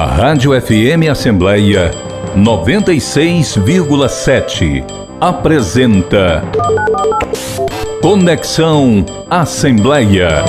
[0.00, 1.90] A Rádio FM Assembleia
[2.34, 4.82] 96,7
[5.20, 6.40] apresenta
[8.00, 10.42] Conexão Assembleia.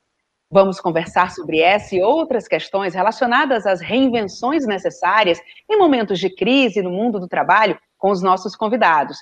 [0.50, 6.82] Vamos conversar sobre essa e outras questões relacionadas às reinvenções necessárias em momentos de crise
[6.82, 9.20] no mundo do trabalho com os nossos convidados.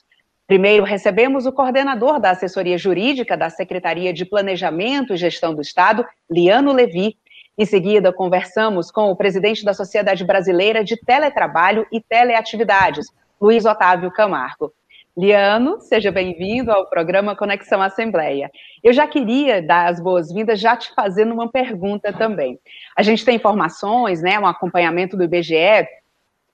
[0.50, 6.04] Primeiro, recebemos o coordenador da assessoria jurídica da Secretaria de Planejamento e Gestão do Estado,
[6.28, 7.16] Liano Levi.
[7.56, 13.06] Em seguida, conversamos com o presidente da Sociedade Brasileira de Teletrabalho e Teleatividades,
[13.40, 14.74] Luiz Otávio Camargo.
[15.16, 18.50] Liano, seja bem-vindo ao programa Conexão Assembleia.
[18.84, 22.60] Eu já queria dar as boas-vindas já te fazendo uma pergunta também.
[22.98, 25.88] A gente tem informações, né, um acompanhamento do IBGE,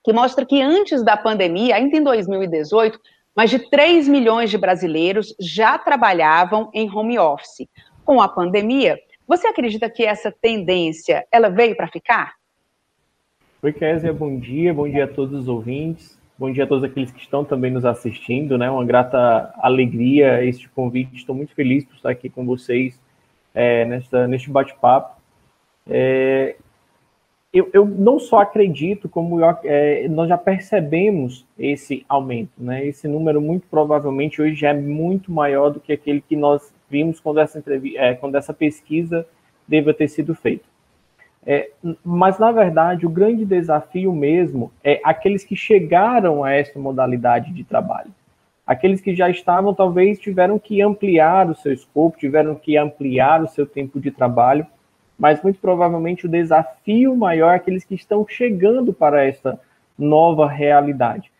[0.04, 3.00] que mostra que antes da pandemia, ainda em 2018,
[3.36, 7.68] mais de 3 milhões de brasileiros já trabalhavam em home office.
[8.02, 8.98] Com a pandemia,
[9.28, 12.34] você acredita que essa tendência ela veio para ficar?
[13.62, 17.10] Oi, Kézia, bom dia, bom dia a todos os ouvintes, bom dia a todos aqueles
[17.10, 18.70] que estão também nos assistindo, né?
[18.70, 22.98] Uma grata alegria este convite, estou muito feliz por estar aqui com vocês
[23.52, 25.20] é, nesta, neste bate-papo.
[25.88, 26.56] É,
[27.56, 32.86] eu, eu não só acredito, como eu, é, nós já percebemos esse aumento, né?
[32.86, 37.20] Esse número muito provavelmente hoje já é muito maior do que aquele que nós vimos
[37.20, 37.62] quando essa,
[37.96, 39.26] é, quando essa pesquisa
[39.66, 40.64] deva ter sido feita.
[41.44, 41.70] É,
[42.04, 47.62] mas, na verdade, o grande desafio mesmo é aqueles que chegaram a essa modalidade de
[47.62, 48.10] trabalho.
[48.66, 53.46] Aqueles que já estavam, talvez, tiveram que ampliar o seu escopo, tiveram que ampliar o
[53.46, 54.66] seu tempo de trabalho
[55.18, 59.58] mas muito provavelmente o desafio maior é aqueles que estão chegando para esta
[59.98, 61.30] nova realidade.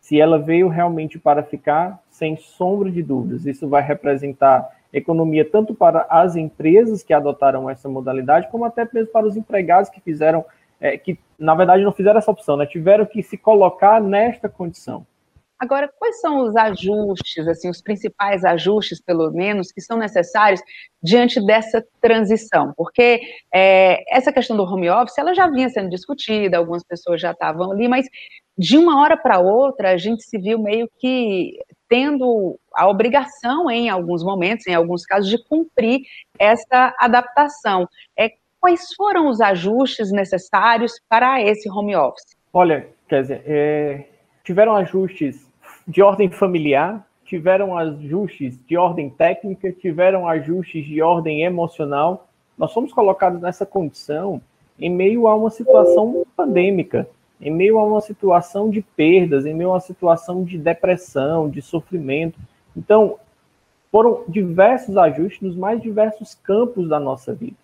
[0.00, 5.74] Se ela veio realmente para ficar, sem sombra de dúvidas, isso vai representar economia tanto
[5.74, 10.44] para as empresas que adotaram essa modalidade, como até mesmo para os empregados que fizeram,
[10.80, 12.64] é, que na verdade não fizeram essa opção, né?
[12.66, 15.04] tiveram que se colocar nesta condição.
[15.64, 20.60] Agora, quais são os ajustes, assim, os principais ajustes, pelo menos, que são necessários
[21.02, 22.74] diante dessa transição?
[22.76, 23.18] Porque
[23.52, 27.72] é, essa questão do home office, ela já vinha sendo discutida, algumas pessoas já estavam
[27.72, 28.06] ali, mas
[28.58, 31.58] de uma hora para outra, a gente se viu meio que
[31.88, 36.02] tendo a obrigação, em alguns momentos, em alguns casos, de cumprir
[36.38, 37.88] essa adaptação.
[38.18, 42.36] É, quais foram os ajustes necessários para esse home office?
[42.52, 44.04] Olha, quer dizer, é,
[44.44, 45.53] tiveram ajustes
[45.86, 52.28] de ordem familiar, tiveram ajustes de ordem técnica, tiveram ajustes de ordem emocional.
[52.56, 54.40] Nós fomos colocados nessa condição
[54.78, 57.08] em meio a uma situação pandêmica,
[57.40, 61.60] em meio a uma situação de perdas, em meio a uma situação de depressão, de
[61.62, 62.38] sofrimento.
[62.76, 63.16] Então,
[63.90, 67.56] foram diversos ajustes nos mais diversos campos da nossa vida.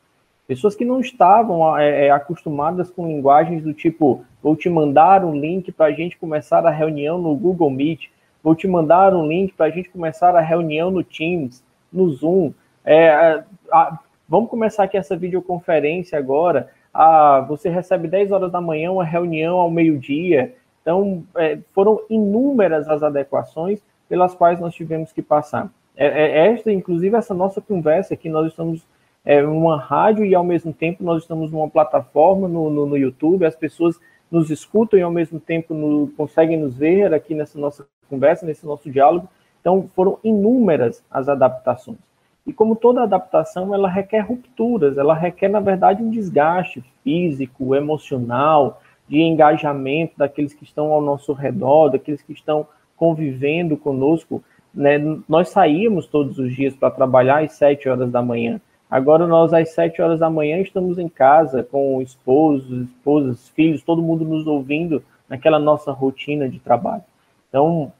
[0.50, 5.32] Pessoas que não estavam é, é acostumadas com linguagens do tipo: vou te mandar um
[5.32, 8.08] link para a gente começar a reunião no Google Meet,
[8.42, 11.62] vou te mandar um link para a gente começar a reunião no Teams,
[11.92, 12.52] no Zoom.
[12.84, 16.68] É, a, vamos começar aqui essa videoconferência agora.
[16.92, 20.56] Ah, você recebe 10 horas da manhã uma reunião ao meio-dia.
[20.82, 25.70] Então, é, foram inúmeras as adequações pelas quais nós tivemos que passar.
[25.96, 28.84] É, é esta, inclusive, essa nossa conversa que nós estamos
[29.24, 33.44] é, uma rádio e ao mesmo tempo nós estamos numa plataforma no, no, no YouTube,
[33.44, 34.00] as pessoas
[34.30, 38.64] nos escutam e ao mesmo tempo no, conseguem nos ver aqui nessa nossa conversa, nesse
[38.64, 39.28] nosso diálogo.
[39.60, 41.98] Então, foram inúmeras as adaptações.
[42.46, 48.80] E como toda adaptação, ela requer rupturas, ela requer, na verdade, um desgaste físico, emocional,
[49.06, 52.66] de engajamento daqueles que estão ao nosso redor, daqueles que estão
[52.96, 54.42] convivendo conosco.
[54.72, 54.98] Né?
[55.28, 59.70] Nós saímos todos os dias para trabalhar às sete horas da manhã Agora nós, às
[59.70, 65.02] 7 horas da manhã, estamos em casa com esposos, esposas, filhos, todo mundo nos ouvindo
[65.28, 67.04] naquela nossa rotina de trabalho.
[67.48, 67.92] Então,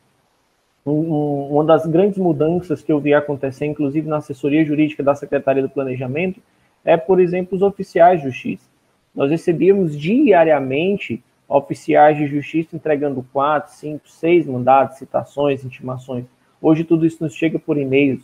[0.84, 5.62] um, uma das grandes mudanças que eu vi acontecer, inclusive na assessoria jurídica da Secretaria
[5.62, 6.40] do Planejamento,
[6.84, 8.69] é, por exemplo, os oficiais de justiça.
[9.14, 16.25] Nós recebíamos diariamente oficiais de justiça entregando quatro, cinco, seis mandados, citações, intimações.
[16.60, 18.22] Hoje tudo isso nos chega por e-mails.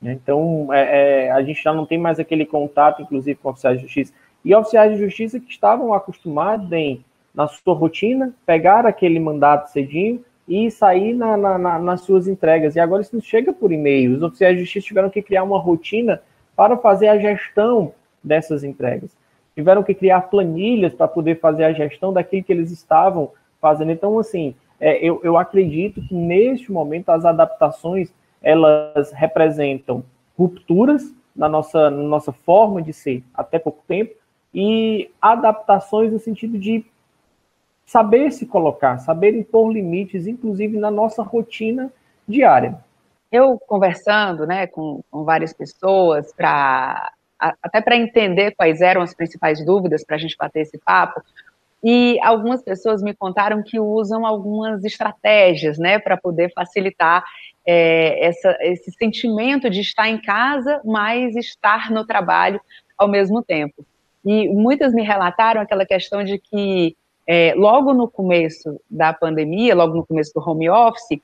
[0.00, 0.12] Né?
[0.12, 3.84] Então, é, é, a gente já não tem mais aquele contato, inclusive, com oficiais de
[3.84, 4.12] justiça.
[4.44, 7.04] E oficiais de justiça que estavam acostumados em,
[7.34, 12.74] na sua rotina, pegar aquele mandato cedinho e sair na, na, na, nas suas entregas.
[12.74, 14.16] E agora isso nos chega por e-mail.
[14.16, 16.22] Os oficiais de justiça tiveram que criar uma rotina
[16.56, 17.92] para fazer a gestão
[18.22, 19.16] dessas entregas.
[19.54, 23.30] Tiveram que criar planilhas para poder fazer a gestão daquilo que eles estavam
[23.60, 23.92] fazendo.
[23.92, 30.04] Então, assim, é, eu, eu acredito que neste momento as adaptações elas representam
[30.38, 34.14] rupturas na nossa, na nossa forma de ser até pouco tempo
[34.54, 36.84] e adaptações no sentido de
[37.86, 41.92] saber se colocar, saber impor limites, inclusive na nossa rotina
[42.26, 42.78] diária.
[43.30, 49.64] Eu conversando né, com, com várias pessoas, para até para entender quais eram as principais
[49.64, 51.22] dúvidas para a gente bater esse papo,
[51.82, 57.24] e algumas pessoas me contaram que usam algumas estratégias né, para poder facilitar
[57.72, 62.60] é, essa, esse sentimento de estar em casa, mas estar no trabalho
[62.98, 63.86] ao mesmo tempo.
[64.24, 66.96] E muitas me relataram aquela questão de que,
[67.28, 71.20] é, logo no começo da pandemia, logo no começo do home office,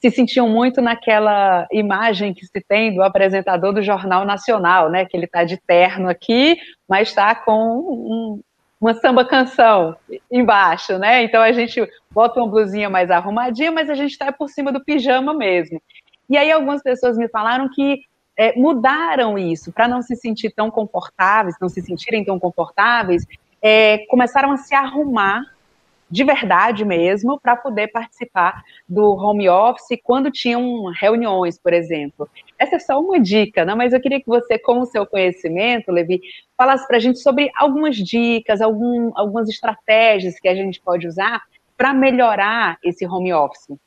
[0.00, 5.04] se sentiam muito naquela imagem que se tem do apresentador do Jornal Nacional, né?
[5.04, 6.56] Que ele está de terno aqui,
[6.88, 8.40] mas está com um,
[8.80, 9.94] uma samba canção
[10.30, 11.22] embaixo, né?
[11.22, 14.82] Então a gente bota uma blusinha mais arrumadinha, mas a gente está por cima do
[14.82, 15.80] pijama mesmo.
[16.28, 18.02] E aí algumas pessoas me falaram que
[18.36, 23.26] é, mudaram isso para não se sentir tão confortáveis, não se sentirem tão confortáveis,
[23.60, 25.42] é, começaram a se arrumar
[26.10, 32.28] de verdade mesmo para poder participar do home office quando tinham reuniões, por exemplo.
[32.58, 33.74] Essa é só uma dica, né?
[33.74, 36.20] mas eu queria que você, com o seu conhecimento, Levi,
[36.56, 41.42] falasse para a gente sobre algumas dicas, algum, algumas estratégias que a gente pode usar
[41.76, 43.78] para melhorar esse home office.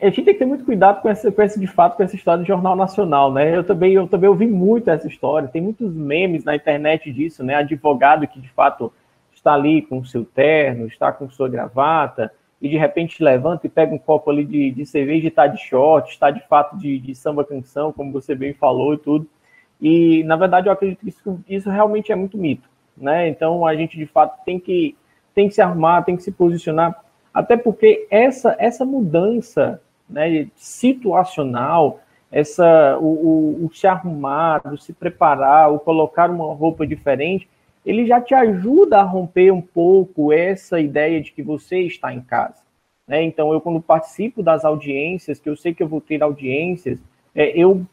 [0.00, 2.16] A gente tem que ter muito cuidado com esse, com esse, de fato, com essa
[2.16, 3.54] história do Jornal Nacional, né?
[3.54, 7.56] Eu também, eu também ouvi muito essa história, tem muitos memes na internet disso, né?
[7.56, 8.90] Advogado que, de fato,
[9.40, 13.70] está ali com o seu terno, está com sua gravata, e de repente levanta e
[13.70, 16.98] pega um copo ali de, de cerveja e está de short, está de fato de,
[16.98, 19.26] de, samba canção, como você bem falou e tudo.
[19.80, 23.28] E, na verdade, eu acredito que isso, isso realmente é muito mito, né?
[23.28, 24.94] Então, a gente, de fato, tem que,
[25.34, 27.02] tem que se armar, tem que se posicionar,
[27.32, 32.00] até porque essa, essa mudança né, situacional,
[32.30, 33.06] essa, o,
[33.62, 37.48] o, o se arrumar, o se preparar, o colocar uma roupa diferente,
[37.84, 42.20] ele já te ajuda a romper um pouco essa ideia de que você está em
[42.20, 42.62] casa.
[43.06, 43.22] Né?
[43.22, 46.98] Então, eu, quando participo das audiências, que eu sei que eu vou ter audiências,
[47.34, 47.84] é, eu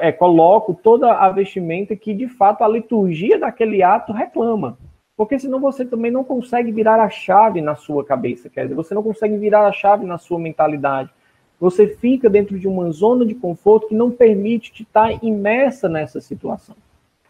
[0.00, 4.78] é, coloco toda a vestimenta que, de fato, a liturgia daquele ato reclama.
[5.16, 8.94] Porque senão você também não consegue virar a chave na sua cabeça, quer dizer, você
[8.94, 11.10] não consegue virar a chave na sua mentalidade.
[11.58, 16.20] Você fica dentro de uma zona de conforto que não permite te estar imersa nessa
[16.20, 16.76] situação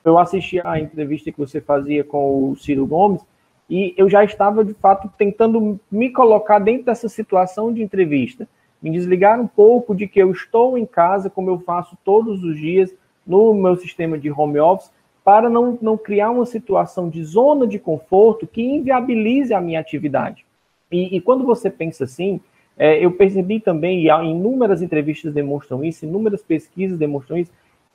[0.07, 3.21] eu assisti a entrevista que você fazia com o Ciro Gomes
[3.69, 8.49] e eu já estava, de fato, tentando me colocar dentro dessa situação de entrevista.
[8.81, 12.57] Me desligar um pouco de que eu estou em casa, como eu faço todos os
[12.57, 12.95] dias
[13.27, 14.93] no meu sistema de home office,
[15.25, 20.47] para não, não criar uma situação de zona de conforto que inviabilize a minha atividade.
[20.93, 22.41] E, e quando você pensa assim,
[22.79, 27.51] é, eu percebi também, e inúmeras entrevistas demonstram isso, inúmeras pesquisas demonstram isso,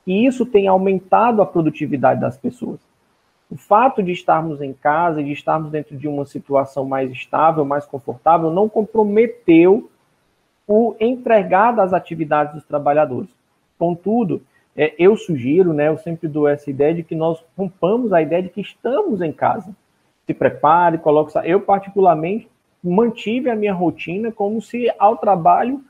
[0.06, 2.80] e isso tem aumentado a produtividade das pessoas.
[3.50, 7.86] O fato de estarmos em casa, de estarmos dentro de uma situação mais estável, mais
[7.86, 9.90] confortável, não comprometeu
[10.68, 13.30] o entregar das atividades dos trabalhadores.
[13.78, 14.42] Contudo,
[14.76, 18.44] é, eu sugiro, né, eu sempre dou essa ideia de que nós rompamos a ideia
[18.44, 19.76] de que estamos em casa.
[20.26, 21.34] Se prepare, coloque.
[21.44, 22.48] Eu, particularmente,
[22.82, 25.84] mantive a minha rotina como se ao trabalho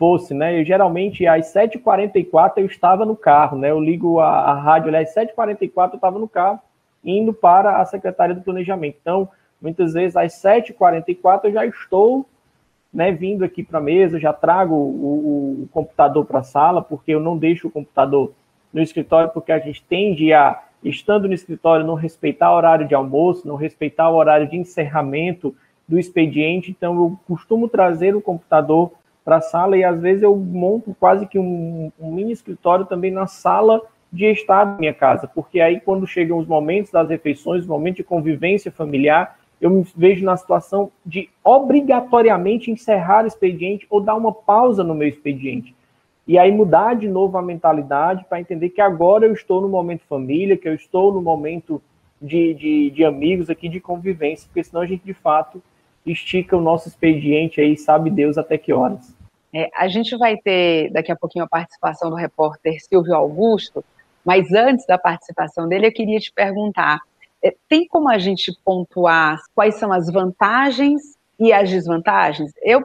[0.00, 0.58] fosse, né?
[0.58, 3.70] Eu, geralmente, às 7h44 eu estava no carro, né?
[3.70, 6.58] Eu ligo a, a rádio, às 7h44 eu estava no carro,
[7.04, 8.96] indo para a Secretaria do Planejamento.
[8.98, 9.28] Então,
[9.60, 12.24] muitas vezes, às 7h44 eu já estou
[12.92, 17.12] né, vindo aqui para a mesa, já trago o, o computador para a sala, porque
[17.12, 18.32] eu não deixo o computador
[18.72, 22.94] no escritório, porque a gente tende a, estando no escritório, não respeitar o horário de
[22.94, 25.54] almoço, não respeitar o horário de encerramento
[25.86, 26.70] do expediente.
[26.70, 28.92] Então, eu costumo trazer o computador
[29.30, 33.12] para a sala e às vezes eu monto quase que um, um, mini escritório também
[33.12, 33.80] na sala
[34.12, 37.98] de estar na minha casa, porque aí quando chegam os momentos das refeições, os momentos
[37.98, 44.16] de convivência familiar, eu me vejo na situação de obrigatoriamente encerrar o expediente ou dar
[44.16, 45.76] uma pausa no meu expediente.
[46.26, 50.02] E aí mudar de novo a mentalidade para entender que agora eu estou no momento
[50.08, 51.80] família, que eu estou no momento
[52.20, 55.62] de, de, de amigos aqui, de convivência, porque senão a gente de fato
[56.04, 59.19] estica o nosso expediente aí, sabe Deus até que horas.
[59.52, 63.84] É, a gente vai ter daqui a pouquinho a participação do repórter Silvio Augusto,
[64.24, 67.00] mas antes da participação dele, eu queria te perguntar:
[67.42, 72.52] é, tem como a gente pontuar quais são as vantagens e as desvantagens?
[72.62, 72.84] Eu,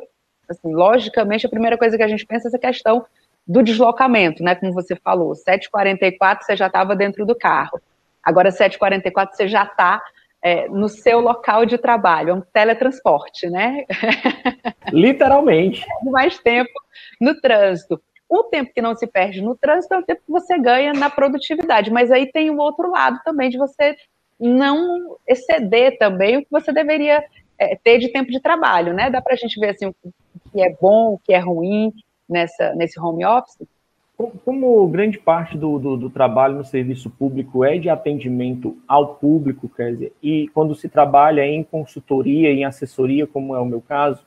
[0.50, 3.06] assim, logicamente, a primeira coisa que a gente pensa é essa questão
[3.48, 4.56] do deslocamento, né?
[4.56, 7.80] Como você falou, 7h44 você já estava dentro do carro.
[8.24, 10.02] Agora, 7h44 você já está
[10.46, 13.84] é, no seu local de trabalho, é um teletransporte, né?
[14.94, 15.84] Literalmente.
[16.06, 16.70] Mais tempo
[17.20, 18.00] no trânsito.
[18.30, 21.10] O tempo que não se perde no trânsito é o tempo que você ganha na
[21.10, 23.96] produtividade, mas aí tem o outro lado também de você
[24.40, 27.26] não exceder também o que você deveria
[27.58, 29.10] é, ter de tempo de trabalho, né?
[29.10, 29.96] Dá para a gente ver assim o
[30.52, 31.92] que é bom, o que é ruim
[32.30, 33.58] nessa, nesse home office?
[34.18, 39.68] Como grande parte do, do, do, trabalho no serviço público é de atendimento ao público,
[39.68, 44.24] quer dizer, e quando se trabalha em consultoria, em assessoria, como é o meu caso,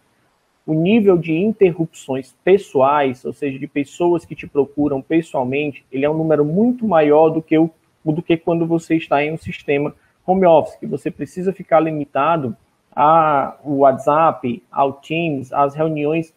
[0.66, 6.10] o nível de interrupções pessoais, ou seja, de pessoas que te procuram pessoalmente, ele é
[6.10, 7.70] um número muito maior do que, o,
[8.04, 9.94] do que quando você está em um sistema
[10.26, 12.54] home office, que você precisa ficar limitado
[12.94, 16.34] ao WhatsApp, ao Teams, às reuniões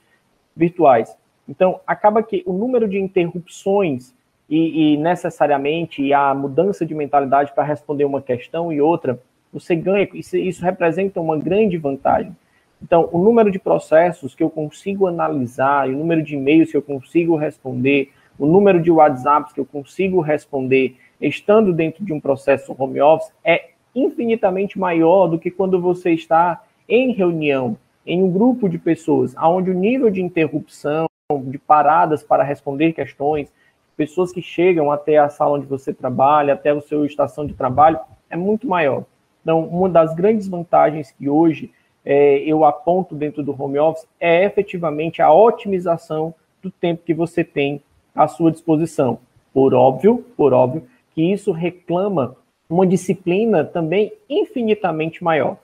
[0.55, 1.13] virtuais.
[1.47, 4.13] Então, acaba que o número de interrupções
[4.49, 9.19] e, e necessariamente a mudança de mentalidade para responder uma questão e outra,
[9.51, 12.35] você ganha, isso, isso representa uma grande vantagem.
[12.81, 16.81] Então, o número de processos que eu consigo analisar, o número de e-mails que eu
[16.81, 22.75] consigo responder, o número de WhatsApps que eu consigo responder, estando dentro de um processo
[22.77, 28.67] home office, é infinitamente maior do que quando você está em reunião, em um grupo
[28.67, 31.05] de pessoas, onde o nível de interrupção,
[31.39, 33.51] de paradas para responder questões,
[33.95, 37.99] pessoas que chegam até a sala onde você trabalha, até o seu estação de trabalho,
[38.29, 39.05] é muito maior.
[39.41, 41.71] Então, uma das grandes vantagens que hoje
[42.03, 47.43] é, eu aponto dentro do home office é efetivamente a otimização do tempo que você
[47.43, 47.81] tem
[48.15, 49.19] à sua disposição.
[49.53, 50.83] Por óbvio, por óbvio,
[51.13, 52.35] que isso reclama
[52.69, 55.57] uma disciplina também infinitamente maior.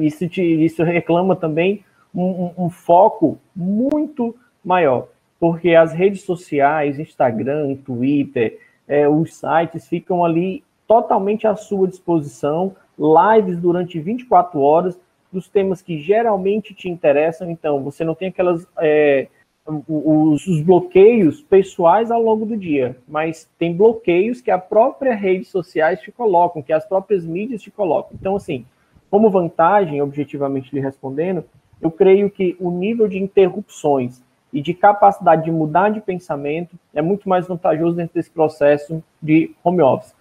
[0.00, 6.98] Isso, te, isso reclama também um, um, um foco muito maior, porque as redes sociais,
[6.98, 14.98] Instagram, Twitter, é, os sites ficam ali totalmente à sua disposição, lives durante 24 horas
[15.32, 17.50] dos temas que geralmente te interessam.
[17.50, 19.26] Então, você não tem aquelas é,
[19.66, 25.48] os, os, bloqueios pessoais ao longo do dia, mas tem bloqueios que a própria redes
[25.48, 28.12] sociais te colocam, que as próprias mídias te colocam.
[28.18, 28.66] Então, assim,
[29.10, 31.44] como vantagem, objetivamente lhe respondendo,
[31.80, 34.22] eu creio que o nível de interrupções
[34.54, 39.52] e de capacidade de mudar de pensamento é muito mais vantajoso dentro desse processo de
[39.64, 40.14] home office.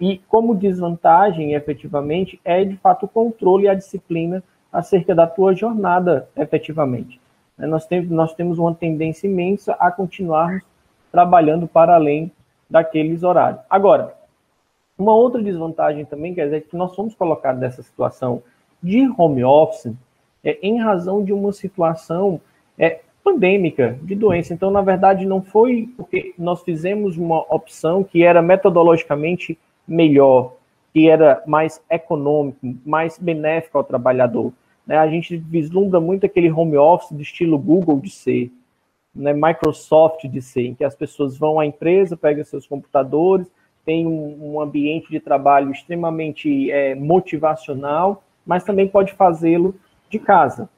[0.00, 5.56] E como desvantagem, efetivamente, é de fato o controle e a disciplina acerca da tua
[5.56, 7.20] jornada, efetivamente.
[7.56, 10.62] Né, nós temos, nós temos uma tendência imensa a continuarmos
[11.10, 12.30] trabalhando para além
[12.70, 13.60] daqueles horários.
[13.68, 14.14] Agora,
[14.96, 18.40] uma outra desvantagem também, quer dizer, que nós fomos colocados nessa situação
[18.80, 19.92] de home office
[20.44, 22.40] é, em razão de uma situação
[22.78, 24.54] é, pandêmica de doença.
[24.54, 30.54] Então, na verdade, não foi porque nós fizemos uma opção que era metodologicamente melhor,
[30.92, 34.52] que era mais econômico, mais benéfico ao trabalhador.
[34.86, 34.96] Né?
[34.96, 38.50] A gente vislumbra muito aquele home office do estilo Google de ser,
[39.14, 39.32] né?
[39.32, 43.50] Microsoft de ser, em que as pessoas vão à empresa, pegam seus computadores,
[43.84, 49.74] tem um, ambiente de trabalho extremamente é, motivacional, mas também pode fazê-lo
[50.10, 50.68] de casa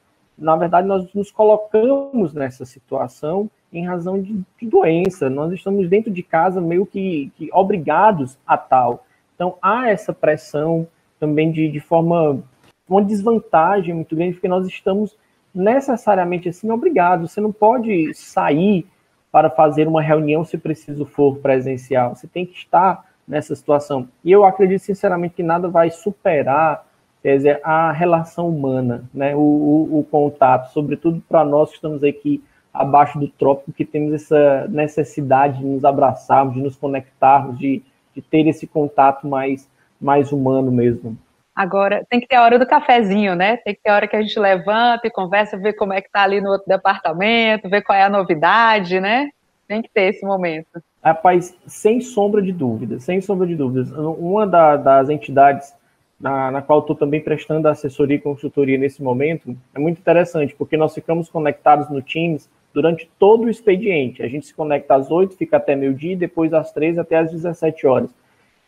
[0.40, 5.28] na verdade, nós nos colocamos nessa situação em razão de, de doença.
[5.28, 9.04] Nós estamos dentro de casa meio que, que, obrigados a tal.
[9.35, 12.42] Então, há essa pressão também de, de forma,
[12.88, 15.16] uma desvantagem muito grande, porque nós estamos
[15.54, 17.32] necessariamente assim obrigados.
[17.32, 18.87] Você não pode sair
[19.30, 22.16] para fazer uma reunião se preciso for presencial.
[22.16, 24.09] Você tem que estar nessa situação.
[24.25, 26.89] E eu acredito sinceramente que nada vai superar
[27.23, 32.03] quer dizer, a relação humana, né, o, o, o contato, sobretudo para nós que estamos
[32.03, 37.83] aqui abaixo do trópico, que temos essa necessidade de nos abraçarmos, de nos conectarmos, de,
[38.15, 39.69] de ter esse contato mais,
[40.00, 41.17] mais humano mesmo.
[41.55, 43.57] Agora, tem que ter a hora do cafezinho, né?
[43.59, 46.11] Tem que ter a hora que a gente levanta e conversa, ver como é que
[46.11, 49.29] tá ali no outro departamento, ver qual é a novidade, né?
[49.69, 50.83] Tem que ter esse momento.
[51.05, 53.91] Rapaz, sem sombra de dúvidas, sem sombra de dúvidas.
[53.93, 55.75] Uma da, das entidades
[56.21, 60.77] na, na qual estou também prestando assessoria e consultoria nesse momento é muito interessante, porque
[60.77, 64.23] nós ficamos conectados no Teams durante todo o expediente.
[64.23, 67.87] A gente se conecta às 8, fica até meio-dia, depois às 3 até às 17
[67.87, 68.11] horas.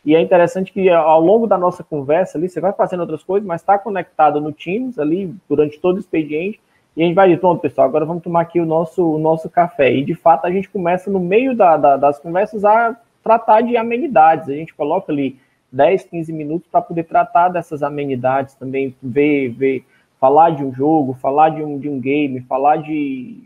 [0.03, 3.47] E é interessante que ao longo da nossa conversa ali, você vai fazendo outras coisas,
[3.47, 6.59] mas está conectado no Teams ali durante todo o expediente.
[6.97, 9.49] E a gente vai dizer, pronto, pessoal, agora vamos tomar aqui o nosso, o nosso
[9.49, 9.93] café.
[9.93, 13.77] E de fato a gente começa no meio da, da, das conversas a tratar de
[13.77, 14.49] amenidades.
[14.49, 15.39] A gente coloca ali
[15.73, 19.85] 10, 15 minutos para poder tratar dessas amenidades também, ver, ver,
[20.19, 23.43] falar de um jogo, falar de um, de um game, falar de,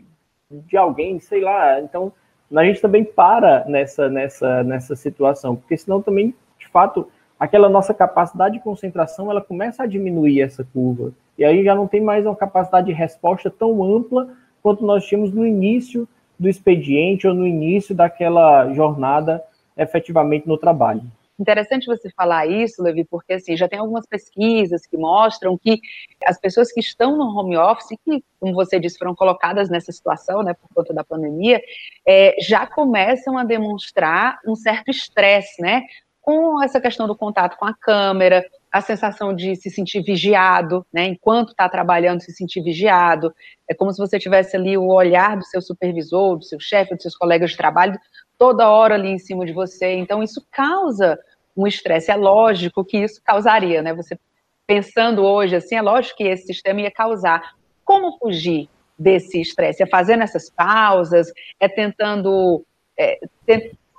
[0.50, 1.80] de alguém, sei lá.
[1.80, 2.12] Então,
[2.54, 7.08] a gente também para nessa, nessa, nessa situação, porque senão também de fato,
[7.40, 11.12] aquela nossa capacidade de concentração, ela começa a diminuir essa curva.
[11.38, 14.28] E aí já não tem mais uma capacidade de resposta tão ampla
[14.62, 16.06] quanto nós tínhamos no início
[16.38, 19.42] do expediente ou no início daquela jornada
[19.76, 21.02] efetivamente no trabalho.
[21.38, 25.80] Interessante você falar isso, Levi, porque assim, já tem algumas pesquisas que mostram que
[26.26, 30.42] as pessoas que estão no home office, que, como você disse, foram colocadas nessa situação,
[30.42, 31.60] né, por conta da pandemia,
[32.06, 35.84] é, já começam a demonstrar um certo estresse, né?
[36.28, 41.06] com essa questão do contato com a câmera, a sensação de se sentir vigiado, né,
[41.06, 43.32] enquanto está trabalhando, se sentir vigiado,
[43.68, 47.02] é como se você tivesse ali o olhar do seu supervisor, do seu chefe, dos
[47.02, 47.98] seus colegas de trabalho,
[48.38, 51.18] toda hora ali em cima de você, então isso causa
[51.56, 54.18] um estresse, é lógico que isso causaria, né, você
[54.66, 59.82] pensando hoje assim, é lógico que esse sistema ia causar, como fugir desse estresse?
[59.82, 62.64] É fazendo essas pausas, é tentando,
[62.98, 63.18] é,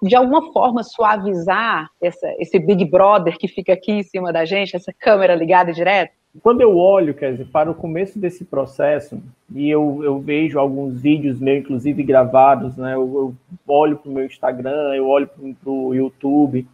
[0.01, 4.75] de alguma forma suavizar essa, esse Big Brother que fica aqui em cima da gente,
[4.75, 6.11] essa câmera ligada direto?
[6.43, 9.19] Quando eu olho, quer dizer, para o começo desse processo,
[9.53, 12.93] e eu, eu vejo alguns vídeos meus, inclusive gravados, né?
[12.93, 13.35] Eu, eu
[13.67, 16.67] olho para o meu Instagram, eu olho para o YouTube,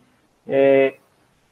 [0.45, 0.95] é,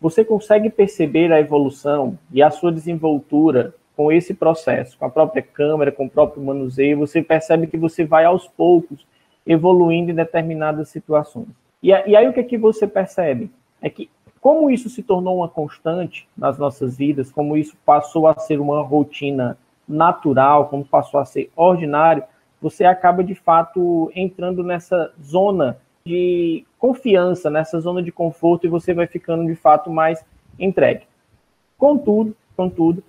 [0.01, 5.41] você consegue perceber a evolução e a sua desenvoltura com esse processo, com a própria
[5.41, 9.05] câmera, com o próprio manuseio, você percebe que você vai aos poucos
[9.45, 11.62] evoluindo em determinadas situações.
[11.83, 13.51] E, e aí o que, é que você percebe?
[13.81, 18.37] É que como isso se tornou uma constante nas nossas vidas, como isso passou a
[18.37, 22.23] ser uma rotina natural, como passou a ser ordinário,
[22.61, 28.93] você acaba de fato entrando nessa zona de confiança, nessa zona de conforto e você
[28.93, 30.25] vai ficando de fato mais
[30.59, 31.03] entregue.
[31.77, 33.03] Contudo, contudo,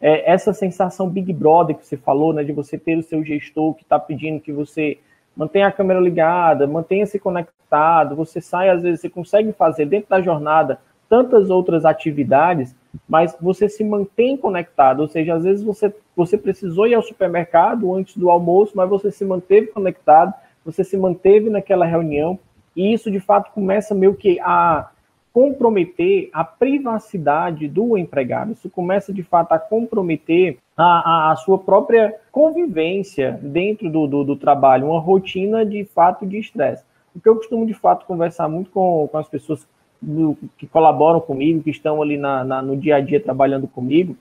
[0.00, 3.74] é, essa sensação Big Brother que você falou, né, de você ter o seu gestor
[3.74, 4.98] que está pedindo que você
[5.38, 10.20] mantenha a câmera ligada, mantenha-se conectado, você sai, às vezes, você consegue fazer dentro da
[10.20, 12.74] jornada tantas outras atividades,
[13.08, 17.94] mas você se mantém conectado, ou seja, às vezes você, você precisou ir ao supermercado
[17.94, 22.36] antes do almoço, mas você se manteve conectado, você se manteve naquela reunião,
[22.74, 24.90] e isso de fato começa meio que a
[25.32, 28.52] comprometer a privacidade do empregado.
[28.52, 34.24] Isso começa, de fato, a comprometer a, a, a sua própria convivência dentro do, do,
[34.24, 36.84] do, trabalho, uma rotina, de fato, de estresse.
[37.14, 39.66] O que eu costumo, de fato, conversar muito com, com as pessoas
[40.00, 44.16] do, que colaboram comigo, que estão ali na, na, no dia a dia trabalhando comigo,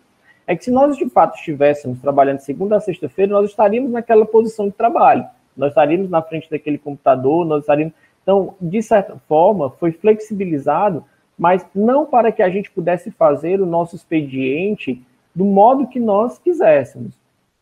[0.48, 4.66] é que se nós, de fato, estivéssemos trabalhando segunda a sexta-feira, nós estaríamos naquela posição
[4.66, 5.26] de trabalho.
[5.56, 7.94] Nós estaríamos na frente daquele computador, nós estaríamos
[8.28, 11.06] então, de certa forma, foi flexibilizado,
[11.40, 15.02] mas não para que a gente pudesse fazer o nosso expediente
[15.38, 17.14] do modo que nós quiséssemos,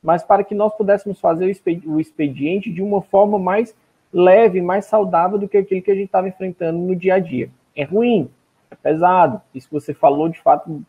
[0.02, 1.54] mas para que nós pudéssemos fazer
[1.86, 3.76] o expediente de uma forma mais
[4.14, 7.50] leve, mais saudável do que aquilo que a gente estava enfrentando no dia a dia.
[7.76, 8.30] É ruim,
[8.72, 9.42] é pesado.
[9.54, 10.86] Isso que você falou, de fato,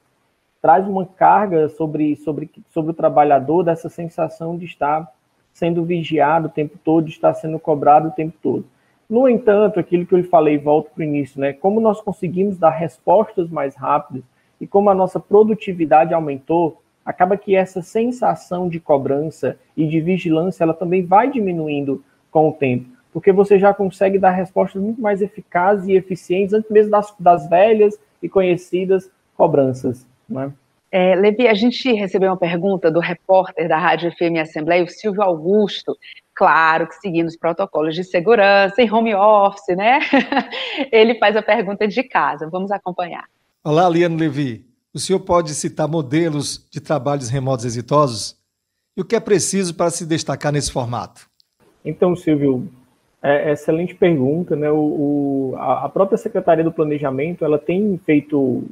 [0.63, 5.13] traz uma carga sobre, sobre, sobre o trabalhador dessa sensação de estar
[5.53, 8.65] sendo vigiado o tempo todo, de estar sendo cobrado o tempo todo.
[9.11, 11.53] No entanto, aquilo que eu lhe falei, volto para o início, né?
[11.53, 14.23] Como nós conseguimos dar respostas mais rápidas
[14.61, 20.65] e como a nossa produtividade aumentou, acaba que essa sensação de cobrança e de vigilância,
[20.65, 25.23] ela também vai diminuindo com o tempo, porque você já consegue dar respostas muito mais
[25.23, 30.53] eficazes e eficientes antes mesmo das, das velhas e conhecidas cobranças, né?
[30.91, 35.21] É, Levi, a gente recebeu uma pergunta do repórter da Rádio FM Assembleia, o Silvio
[35.21, 35.97] Augusto,
[36.35, 39.99] claro que seguindo os protocolos de segurança, em home office, né?
[40.91, 43.25] Ele faz a pergunta de casa, vamos acompanhar.
[43.69, 44.65] Olá, Liane Levi.
[44.95, 48.37] O senhor pode citar modelos de trabalhos remotos exitosos?
[48.97, 51.29] E o que é preciso para se destacar nesse formato?
[51.85, 52.69] Então, Silvio,
[53.21, 54.71] é, excelente pergunta, né?
[54.71, 58.63] O, o, a própria Secretaria do Planejamento, ela tem feito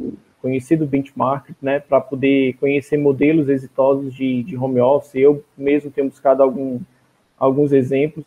[0.40, 5.16] conhecido benchmark, né, para poder conhecer modelos exitosos de, de home office.
[5.16, 6.78] Eu mesmo tenho buscado algum,
[7.36, 8.24] alguns exemplos.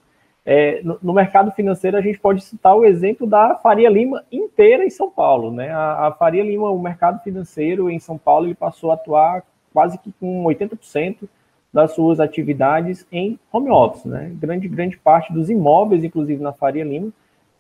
[0.50, 4.86] É, no, no, mercado financeiro, a gente pode citar o exemplo da Faria Lima inteira
[4.86, 5.52] em São Paulo.
[5.52, 5.70] Né?
[5.70, 9.98] A, a Faria Lima, o mercado financeiro em São Paulo, ele passou a atuar quase
[9.98, 11.28] que com 80%
[11.74, 14.06] das suas atividades em home office.
[14.06, 14.32] Né?
[14.36, 17.12] Grande, grande parte dos imóveis, inclusive na Faria Lima,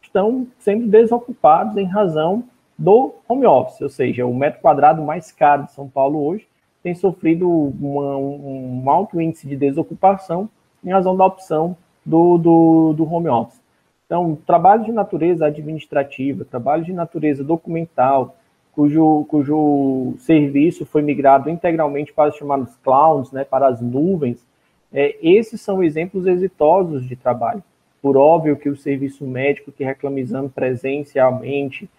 [0.02, 2.46] estão sendo desocupados em razão
[2.78, 6.48] do home office, ou seja, o metro quadrado mais caro de São Paulo hoje
[6.84, 10.48] tem sofrido uma, um, alto índice de desocupação
[10.86, 11.76] em razão da opção
[12.08, 13.62] do, do, do home office.
[14.06, 18.38] Então, trabalho de natureza administrativa, trabalho de natureza documental,
[18.72, 24.46] cujo, cujo serviço foi migrado integralmente para os chamados clouds, né, para as nuvens,
[24.94, 27.62] é, esses são exemplos exitosos de trabalho.
[28.02, 31.90] Por óbvio que o serviço médico que reclama exame presencialmente,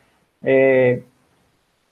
[0.43, 1.03] é,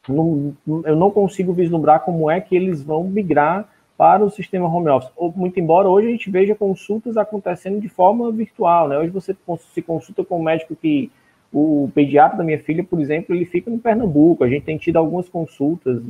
[0.09, 4.89] não, eu não consigo vislumbrar como é que eles vão migrar para o sistema home
[4.89, 5.11] office.
[5.35, 8.99] Muito embora hoje a gente veja consultas acontecendo de forma virtual, né?
[8.99, 9.35] Hoje você
[9.73, 11.11] se consulta com um médico que
[11.53, 14.45] o pediatra da minha filha, por exemplo, ele fica no Pernambuco.
[14.45, 16.03] A gente tem tido algumas consultas,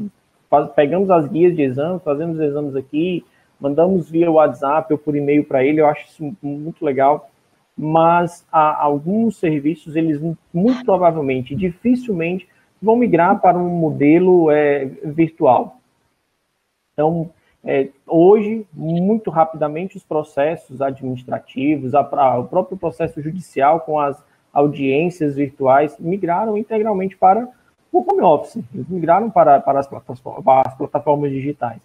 [0.51, 3.25] faz, pegamos as guias de exame, fazemos exames aqui,
[3.61, 5.81] mandamos via WhatsApp ou por e-mail para ele.
[5.81, 7.31] Eu acho isso muito legal.
[7.79, 10.21] Mas alguns serviços, eles
[10.53, 12.49] muito provavelmente, dificilmente
[12.81, 15.79] vão migrar para um modelo é, virtual.
[16.93, 17.31] Então,
[17.67, 24.23] é, hoje, muito rapidamente, os processos administrativos, a, a, o próprio processo judicial com as
[24.53, 27.49] audiências virtuais migraram integralmente para
[27.93, 31.81] o home office, eles migraram para, para, as, plataformas, para as plataformas digitais.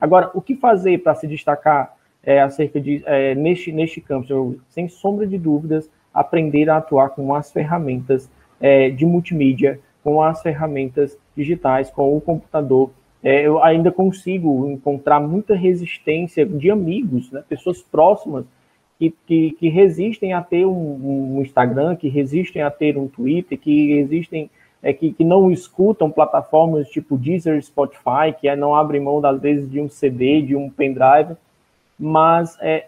[0.00, 4.26] Agora, o que fazer para se destacar é, acerca de é, neste, neste campo?
[4.28, 8.28] Eu, sem sombra de dúvidas, aprender a atuar com as ferramentas
[8.60, 12.90] é, de multimídia, com as ferramentas digitais, com o computador
[13.26, 18.44] é, eu ainda consigo encontrar muita resistência de amigos, né, pessoas próximas
[19.00, 23.58] que, que, que, resistem a ter um, um, Instagram, que resistem a ter um Twitter,
[23.58, 24.48] que resistem,
[24.80, 29.40] é, que, que não escutam plataformas tipo Deezer, Spotify, que é, não abrem mão, às
[29.40, 31.34] vezes, de um CD, de um pendrive,
[31.98, 32.86] mas é,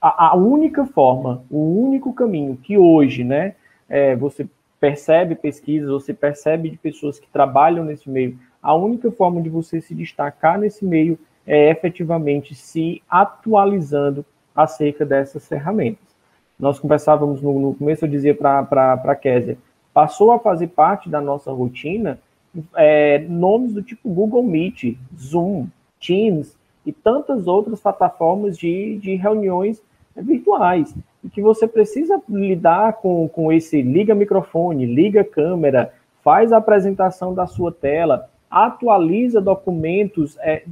[0.00, 3.56] a, a única forma, o único caminho que hoje, né,
[3.88, 4.46] é, você
[4.78, 9.80] percebe pesquisas, você percebe de pessoas que trabalham nesse meio, a única forma de você
[9.80, 16.04] se destacar nesse meio é efetivamente se atualizando acerca dessas ferramentas.
[16.58, 18.66] Nós conversávamos no, no começo, eu dizia para
[19.04, 19.56] a Kézia,
[19.94, 22.18] passou a fazer parte da nossa rotina
[22.74, 25.68] é, nomes do tipo Google Meet, Zoom,
[26.00, 29.80] Teams e tantas outras plataformas de, de reuniões
[30.16, 35.92] virtuais, e que você precisa lidar com, com esse liga microfone, liga câmera,
[36.24, 40.64] faz a apresentação da sua tela, atualiza documentos é,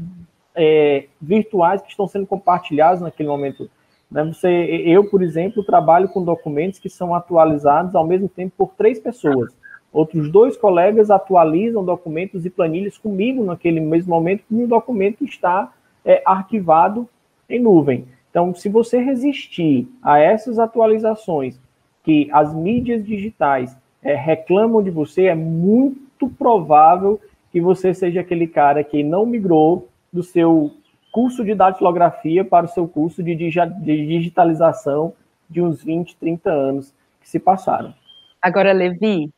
[0.54, 3.68] é, virtuais que estão sendo compartilhados naquele momento.
[4.10, 4.24] Né?
[4.24, 8.98] Você, eu, por exemplo, trabalho com documentos que são atualizados ao mesmo tempo por três
[8.98, 9.52] pessoas.
[9.92, 15.72] Outros dois colegas atualizam documentos e planilhas comigo naquele mesmo momento que o documento está
[16.04, 17.08] é, arquivado
[17.48, 18.04] em nuvem.
[18.30, 21.60] Então, se você resistir a essas atualizações
[22.02, 27.20] que as mídias digitais é, reclamam de você, é muito provável
[27.54, 30.72] que você seja aquele cara que não migrou do seu
[31.12, 35.12] curso de datilografia para o seu curso de digitalização
[35.48, 37.94] de uns 20, 30 anos que se passaram.
[38.42, 39.30] Agora, Levi,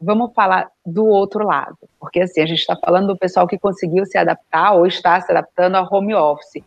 [0.00, 4.06] vamos falar do outro lado, porque assim, a gente está falando do pessoal que conseguiu
[4.06, 6.62] se adaptar ou está se adaptando ao home office,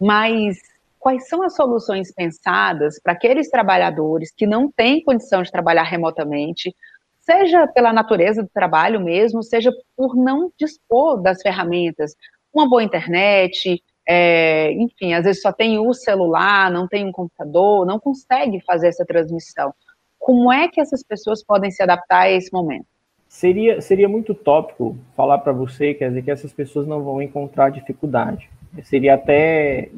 [0.00, 0.56] mas
[0.98, 6.74] quais são as soluções pensadas para aqueles trabalhadores que não têm condição de trabalhar remotamente
[7.26, 12.14] seja pela natureza do trabalho mesmo, seja por não dispor das ferramentas,
[12.54, 17.84] uma boa internet, é, enfim, às vezes só tem o celular, não tem um computador,
[17.84, 19.74] não consegue fazer essa transmissão.
[20.18, 22.86] Como é que essas pessoas podem se adaptar a esse momento?
[23.28, 27.70] Seria, seria muito tópico falar para você, quer dizer, que essas pessoas não vão encontrar
[27.70, 28.48] dificuldade.
[28.84, 29.90] Seria até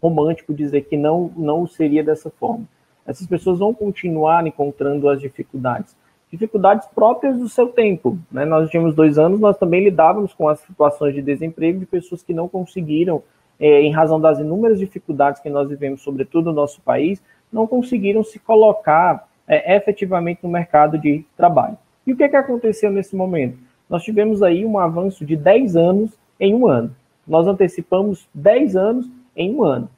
[0.00, 2.68] romântico dizer que não, não seria dessa forma.
[3.06, 5.96] Essas pessoas vão continuar encontrando as dificuldades
[6.34, 8.18] dificuldades próprias do seu tempo.
[8.30, 8.44] Né?
[8.44, 12.34] Nós tínhamos dois anos, nós também lidávamos com as situações de desemprego de pessoas que
[12.34, 13.22] não conseguiram,
[13.58, 18.24] é, em razão das inúmeras dificuldades que nós vivemos, sobretudo no nosso país, não conseguiram
[18.24, 21.78] se colocar é, efetivamente no mercado de trabalho.
[22.04, 23.56] E o que, é que aconteceu nesse momento?
[23.88, 26.94] Nós tivemos aí um avanço de 10 anos em um ano.
[27.26, 29.88] Nós antecipamos 10 anos em um ano.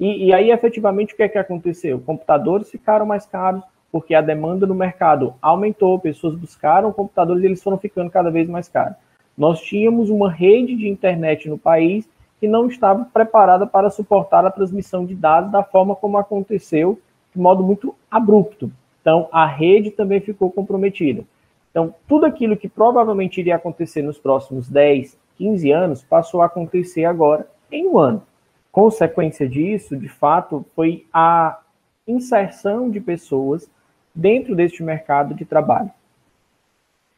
[0.00, 2.00] E, e aí, efetivamente, o que é que aconteceu?
[2.00, 7.62] Computadores ficaram mais caros, porque a demanda no mercado aumentou, pessoas buscaram computadores e eles
[7.62, 8.96] foram ficando cada vez mais caros.
[9.36, 12.08] Nós tínhamos uma rede de internet no país
[12.40, 16.98] que não estava preparada para suportar a transmissão de dados da forma como aconteceu
[17.32, 18.72] de modo muito abrupto.
[19.00, 21.24] Então, a rede também ficou comprometida.
[21.70, 27.04] Então, tudo aquilo que provavelmente iria acontecer nos próximos 10, 15 anos passou a acontecer
[27.04, 28.22] agora em um ano.
[28.70, 31.58] Consequência disso, de fato, foi a
[32.06, 33.70] inserção de pessoas
[34.14, 35.90] dentro deste mercado de trabalho.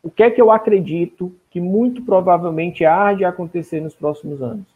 [0.02, 4.66] O que é que eu acredito que muito provavelmente há de acontecer nos próximos anos?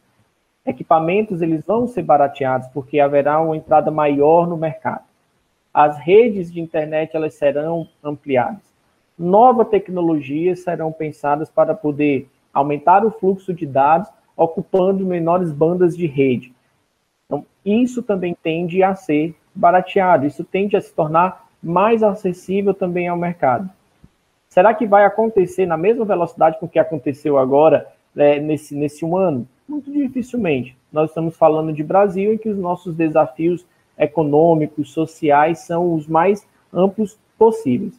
[0.64, 5.04] Equipamentos eles vão ser barateados porque haverá uma entrada maior no mercado.
[5.72, 8.62] As redes de internet elas serão ampliadas.
[9.18, 16.06] Novas tecnologias serão pensadas para poder aumentar o fluxo de dados ocupando menores bandas de
[16.06, 16.54] rede.
[17.26, 23.08] Então, isso também tende a ser barateado, isso tende a se tornar mais acessível também
[23.08, 23.68] ao mercado.
[24.48, 29.16] Será que vai acontecer na mesma velocidade com que aconteceu agora, né, nesse, nesse um
[29.16, 29.46] ano?
[29.68, 30.76] Muito dificilmente.
[30.92, 33.66] Nós estamos falando de Brasil, em que os nossos desafios
[33.98, 37.92] econômicos, sociais, são os mais amplos possíveis.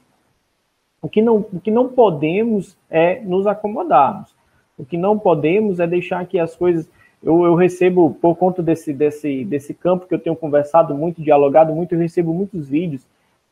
[1.01, 4.33] O que não, o que não podemos é nos acomodarmos.
[4.77, 6.89] O que não podemos é deixar que as coisas.
[7.21, 11.75] Eu, eu recebo, por conta desse, desse, desse campo que eu tenho conversado muito, dialogado
[11.75, 13.05] muito, eu recebo muitos vídeos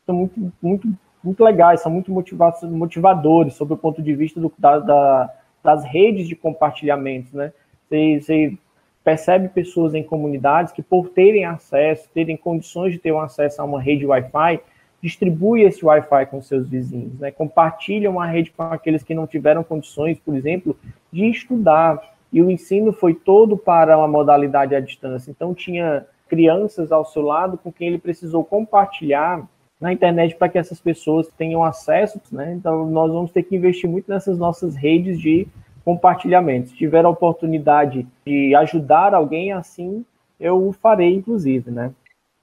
[0.07, 0.87] são muito, muito,
[1.21, 6.27] muito legais, são muito motivadores sob o ponto de vista do, da, da, das redes
[6.27, 7.51] de compartilhamento, né?
[7.89, 8.57] Você, você,
[9.03, 13.65] percebe pessoas em comunidades que, por terem acesso, terem condições de ter um acesso a
[13.65, 14.59] uma rede Wi-Fi,
[15.01, 17.31] distribui esse Wi-Fi com seus vizinhos, né?
[17.31, 20.77] Compartilham a rede com aqueles que não tiveram condições, por exemplo,
[21.11, 22.01] de estudar.
[22.33, 25.31] E o ensino foi todo para uma modalidade à distância.
[25.31, 29.47] Então, tinha crianças ao seu lado com quem ele precisou compartilhar
[29.79, 32.53] na internet para que essas pessoas tenham acesso, né?
[32.53, 35.47] Então nós vamos ter que investir muito nessas nossas redes de
[35.85, 36.69] compartilhamento.
[36.69, 40.03] Se tiver a oportunidade de ajudar alguém assim,
[40.39, 41.93] eu farei, inclusive, né?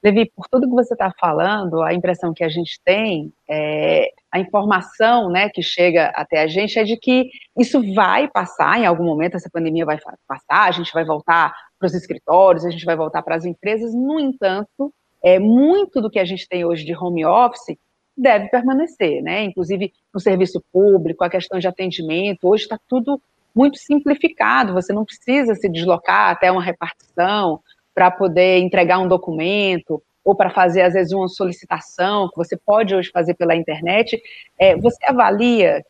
[0.03, 4.39] Levi, por tudo que você está falando, a impressão que a gente tem, é, a
[4.39, 9.05] informação né, que chega até a gente é de que isso vai passar, em algum
[9.05, 12.95] momento essa pandemia vai passar, a gente vai voltar para os escritórios, a gente vai
[12.95, 14.93] voltar para as empresas, no entanto,
[15.25, 17.79] é, muito do que a gente tem hoje de home office
[18.17, 19.43] deve permanecer, né?
[19.43, 23.21] Inclusive no serviço público, a questão de atendimento, hoje está tudo
[23.55, 27.61] muito simplificado, você não precisa se deslocar até uma repartição
[27.95, 32.95] para poder entregar um documento ou para fazer, às vezes, uma solicitação, que você pode
[32.95, 34.21] hoje fazer pela internet.
[34.59, 35.83] É, você avalia,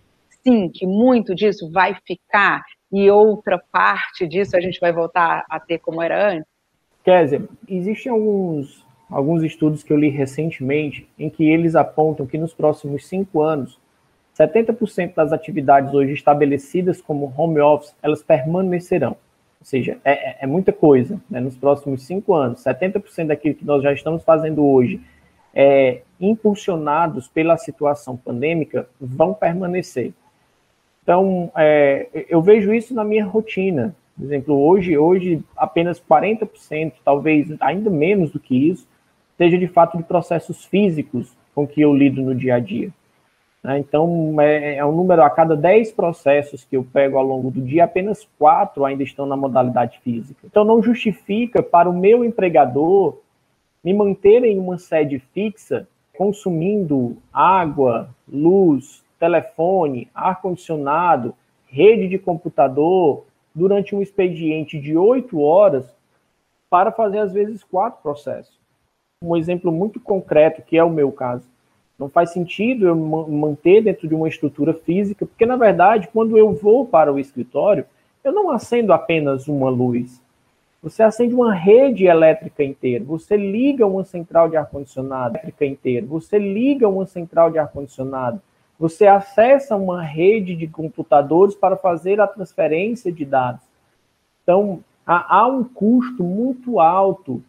[0.43, 5.59] sim, que muito disso vai ficar e outra parte disso a gente vai voltar a
[5.59, 6.47] ter como era antes?
[7.05, 8.84] Kézia, existem alguns
[9.15, 13.79] alguns estudos que eu li recentemente, em que eles apontam que nos próximos cinco anos,
[14.37, 19.13] 70% das atividades hoje estabelecidas como home office, elas permanecerão.
[19.13, 21.21] Ou seja, é, é, é muita coisa.
[21.31, 21.39] Né?
[21.39, 25.01] Nos próximos cinco anos, 70% daquilo que nós já estamos fazendo hoje,
[25.55, 30.13] é, impulsionados pela situação pandêmica, vão permanecer.
[31.05, 33.95] Então, é, eu vejo isso na minha rotina.
[34.17, 38.89] Por exemplo, hoje, hoje apenas 40%, talvez ainda menos do que isso,
[39.37, 42.91] seja de fato de processos físicos com que eu lido no dia a dia.
[43.63, 43.79] Né?
[43.79, 47.61] Então, é, é, um número, a cada 10 processos que eu pego ao longo do
[47.61, 50.41] dia, apenas 4 ainda estão na modalidade física.
[50.45, 53.19] Então, não justifica para o meu empregador
[53.83, 61.35] me manter em uma sede fixa, consumindo água, luz, telefone, ar-condicionado,
[61.67, 65.95] rede de computador, durante um expediente de 8 horas,
[66.69, 68.64] para fazer, às vezes, quatro processos
[69.25, 71.45] um exemplo muito concreto, que é o meu caso.
[71.99, 76.53] Não faz sentido eu manter dentro de uma estrutura física, porque, na verdade, quando eu
[76.53, 77.87] vou para o escritório,
[78.23, 80.21] eu não acendo apenas uma luz.
[80.83, 83.05] Você acende uma rede elétrica inteira.
[83.05, 86.05] Você liga uma central de ar-condicionado elétrica inteira.
[86.07, 88.41] Você liga uma central de ar-condicionado.
[88.79, 93.63] Você acessa uma rede de computadores para fazer a transferência de dados.
[94.43, 97.43] Então, há, há um custo muito alto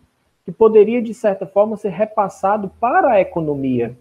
[0.45, 3.97] que poderia, de certa forma, ser repassado para a economia.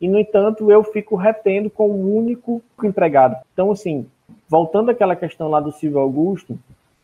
[0.00, 3.36] E, no entanto, eu fico retendo com um único empregado.
[3.52, 4.06] Então, assim,
[4.48, 6.58] voltando àquela questão lá do Silvio Augusto,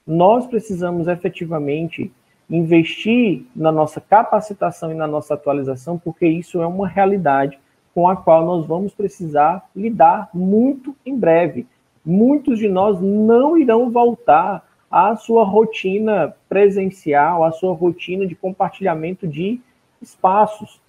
[0.06, 2.12] nós precisamos efetivamente
[2.48, 7.58] investir na nossa capacitação e na nossa atualização, porque isso é uma realidade
[7.92, 11.66] com a qual nós vamos precisar lidar muito em breve.
[12.04, 19.26] Muitos de nós não irão voltar a sua rotina presencial, a sua rotina de compartilhamento
[19.26, 19.60] de
[20.00, 20.80] espaços,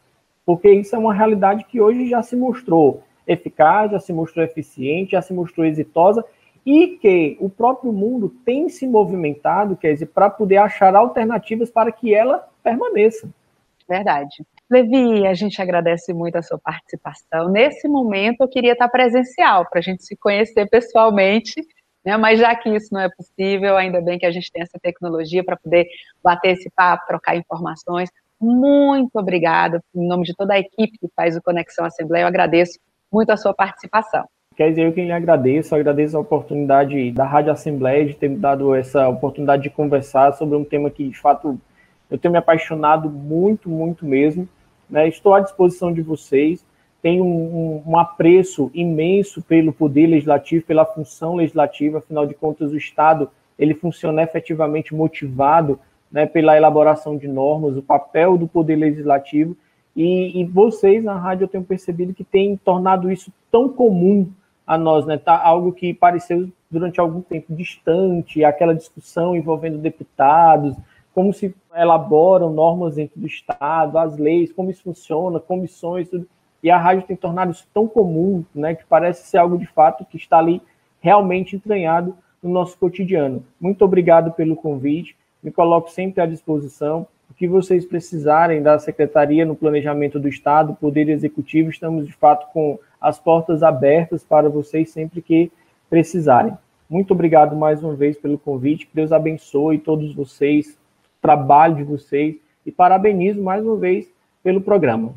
[0.45, 5.11] porque isso é uma realidade que hoje já se mostrou eficaz, já se mostrou eficiente,
[5.11, 6.23] já se mostrou exitosa
[6.65, 11.91] e que o próprio mundo tem se movimentado, quer dizer, para poder achar alternativas para
[11.91, 13.29] que ela permaneça.
[13.87, 14.45] Verdade.
[14.69, 17.49] Levi, a gente agradece muito a sua participação.
[17.49, 21.65] Nesse momento, eu queria estar presencial para a gente se conhecer pessoalmente,
[22.07, 22.15] né?
[22.15, 25.43] mas já que isso não é possível, ainda bem que a gente tem essa tecnologia
[25.43, 25.85] para poder
[26.23, 28.09] bater esse papo, trocar informações.
[28.39, 32.79] Muito obrigada, em nome de toda a equipe que faz o Conexão Assembleia, eu agradeço
[33.11, 34.23] muito a sua participação.
[34.55, 38.37] Quer dizer, eu que lhe agradeço, agradeço a oportunidade da Rádio Assembleia de ter me
[38.37, 41.59] dado essa oportunidade de conversar sobre um tema que, de fato,
[42.09, 44.47] eu tenho me apaixonado muito, muito mesmo.
[44.89, 45.07] Né?
[45.09, 46.65] Estou à disposição de vocês.
[47.01, 51.99] Tenho um, um, apreço imenso pelo poder legislativo, pela função legislativa.
[51.99, 55.79] Afinal de contas, o Estado ele funciona efetivamente motivado
[56.11, 59.55] né, pela elaboração de normas, o papel do poder legislativo.
[59.95, 64.29] E, e, vocês na rádio eu tenho percebido que têm tornado isso tão comum
[64.65, 65.17] a nós, né?
[65.17, 70.75] Tá algo que pareceu durante algum tempo distante, aquela discussão envolvendo deputados,
[71.15, 76.27] como se elaboram normas dentro do Estado, as leis, como isso funciona, comissões, tudo.
[76.61, 80.05] E a rádio tem tornado isso tão comum, né, que parece ser algo de fato
[80.05, 80.61] que está ali
[80.99, 83.43] realmente entranhado no nosso cotidiano.
[83.59, 87.07] Muito obrigado pelo convite, me coloco sempre à disposição.
[87.29, 92.51] O que vocês precisarem da Secretaria no Planejamento do Estado, Poder Executivo, estamos de fato
[92.51, 95.51] com as portas abertas para vocês sempre que
[95.89, 96.57] precisarem.
[96.89, 98.87] Muito obrigado mais uma vez pelo convite.
[98.87, 100.77] Que Deus abençoe todos vocês,
[101.21, 104.09] trabalho de vocês e parabenizo mais uma vez
[104.41, 105.13] pelo programa.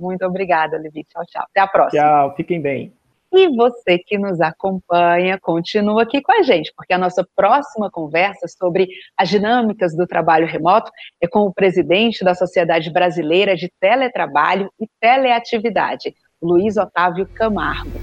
[0.00, 1.04] Muito obrigada, Levi.
[1.04, 1.44] Tchau, tchau.
[1.50, 2.02] Até a próxima.
[2.02, 2.92] Tchau, fiquem bem.
[3.32, 8.48] E você que nos acompanha, continua aqui com a gente, porque a nossa próxima conversa
[8.48, 10.90] sobre as dinâmicas do trabalho remoto
[11.22, 18.00] é com o presidente da Sociedade Brasileira de Teletrabalho e Teleatividade, Luiz Otávio Camargo.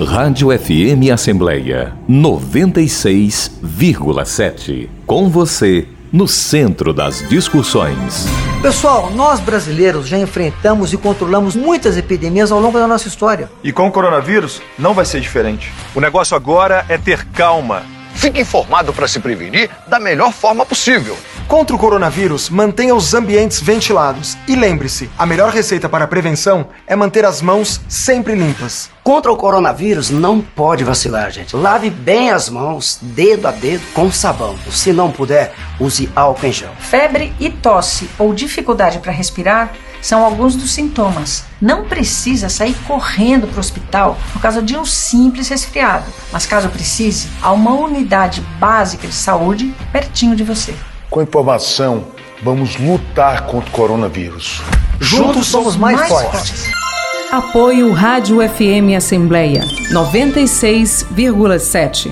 [0.00, 4.88] Rádio FM Assembleia 96,7.
[5.04, 8.26] Com você, no centro das discussões.
[8.60, 13.50] Pessoal, nós brasileiros já enfrentamos e controlamos muitas epidemias ao longo da nossa história.
[13.64, 15.72] E com o coronavírus não vai ser diferente.
[15.94, 17.82] O negócio agora é ter calma.
[18.14, 21.16] Fique informado para se prevenir da melhor forma possível.
[21.52, 24.38] Contra o coronavírus, mantenha os ambientes ventilados.
[24.48, 28.88] E lembre-se: a melhor receita para a prevenção é manter as mãos sempre limpas.
[29.04, 31.54] Contra o coronavírus, não pode vacilar, gente.
[31.54, 34.56] Lave bem as mãos, dedo a dedo, com sabão.
[34.70, 36.70] Se não puder, use álcool em gel.
[36.78, 41.44] Febre e tosse ou dificuldade para respirar são alguns dos sintomas.
[41.60, 46.70] Não precisa sair correndo para o hospital por causa de um simples resfriado, mas caso
[46.70, 50.74] precise, há uma unidade básica de saúde pertinho de você.
[51.12, 52.06] Com informação,
[52.42, 54.62] vamos lutar contra o coronavírus.
[54.98, 56.64] Juntos somos mais, mais fortes.
[56.64, 56.72] fortes.
[57.30, 59.60] Apoio Rádio FM Assembleia
[59.92, 62.10] 96,7.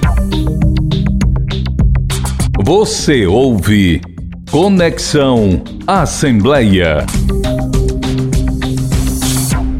[2.63, 4.03] Você ouve
[4.51, 6.99] Conexão Assembleia.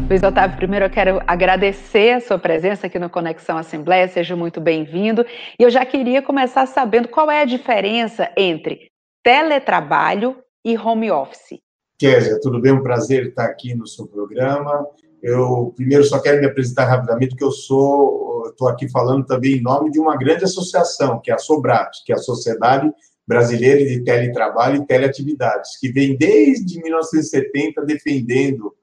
[0.09, 4.59] Luiz Otávio, primeiro eu quero agradecer a sua presença aqui no Conexão Assembleia, seja muito
[4.59, 5.23] bem-vindo.
[5.59, 8.89] E eu já queria começar sabendo qual é a diferença entre
[9.23, 11.59] teletrabalho e home office.
[11.97, 12.71] Kézia, tudo bem?
[12.71, 14.87] Um prazer estar aqui no seu programa.
[15.21, 19.61] Eu primeiro só quero me apresentar rapidamente, porque eu sou, estou aqui falando também em
[19.61, 22.91] nome de uma grande associação, que é a Sobrat, que é a Sociedade
[23.27, 28.73] Brasileira de Teletrabalho e Teleatividades, que vem desde 1970 defendendo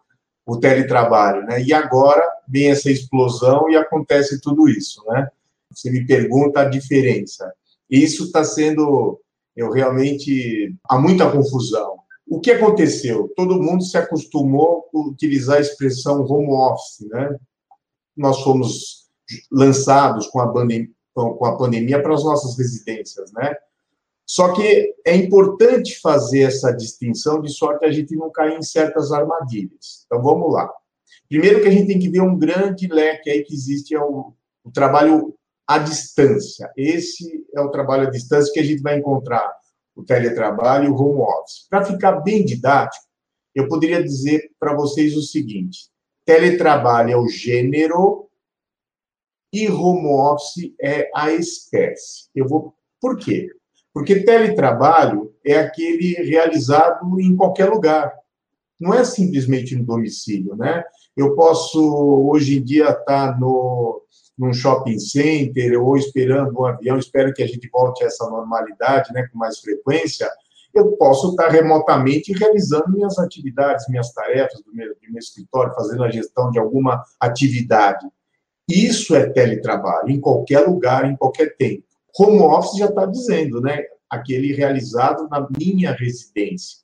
[0.47, 1.61] o teletrabalho, né?
[1.61, 5.29] E agora vem essa explosão e acontece tudo isso, né?
[5.71, 7.53] Você me pergunta a diferença.
[7.91, 9.21] Isso está sendo
[9.59, 11.99] eu realmente há muita confusão.
[12.25, 13.29] O que aconteceu?
[13.35, 17.37] Todo mundo se acostumou a utilizar a expressão home office, né?
[18.17, 19.09] Nós fomos
[19.51, 23.53] lançados com a, pandemia, com a pandemia para as nossas residências, né?
[24.25, 29.11] Só que é importante fazer essa distinção de sorte a gente não cair em certas
[29.11, 30.05] armadilhas.
[30.07, 30.71] Então vamos lá.
[31.29, 34.33] Primeiro que a gente tem que ver um grande leque aí que existe é o,
[34.63, 35.35] o trabalho
[35.69, 36.73] à distância.
[36.75, 39.55] Esse é o trabalho à distância que a gente vai encontrar
[39.95, 41.67] o teletrabalho e o home office.
[41.69, 43.05] Para ficar bem didático,
[43.55, 45.91] eu poderia dizer para vocês o seguinte:
[46.25, 48.31] teletrabalho é o gênero
[49.53, 52.29] e home office é a espécie.
[52.35, 53.51] Eu vou por quê?
[53.93, 58.13] Porque teletrabalho é aquele realizado em qualquer lugar.
[58.79, 60.85] Não é simplesmente no domicílio, né?
[61.17, 61.81] Eu posso
[62.31, 64.03] hoje em dia estar tá no
[64.39, 69.13] num shopping center ou esperando um avião, espero que a gente volte a essa normalidade,
[69.13, 70.31] né, com mais frequência,
[70.75, 76.05] eu posso estar remotamente realizando minhas atividades, minhas tarefas do meu, do meu escritório, fazendo
[76.05, 78.07] a gestão de alguma atividade.
[78.69, 81.85] Isso é teletrabalho, em qualquer lugar, em qualquer tempo.
[82.19, 83.83] Home office já está dizendo, né?
[84.11, 86.79] Aquele realizado na minha residência.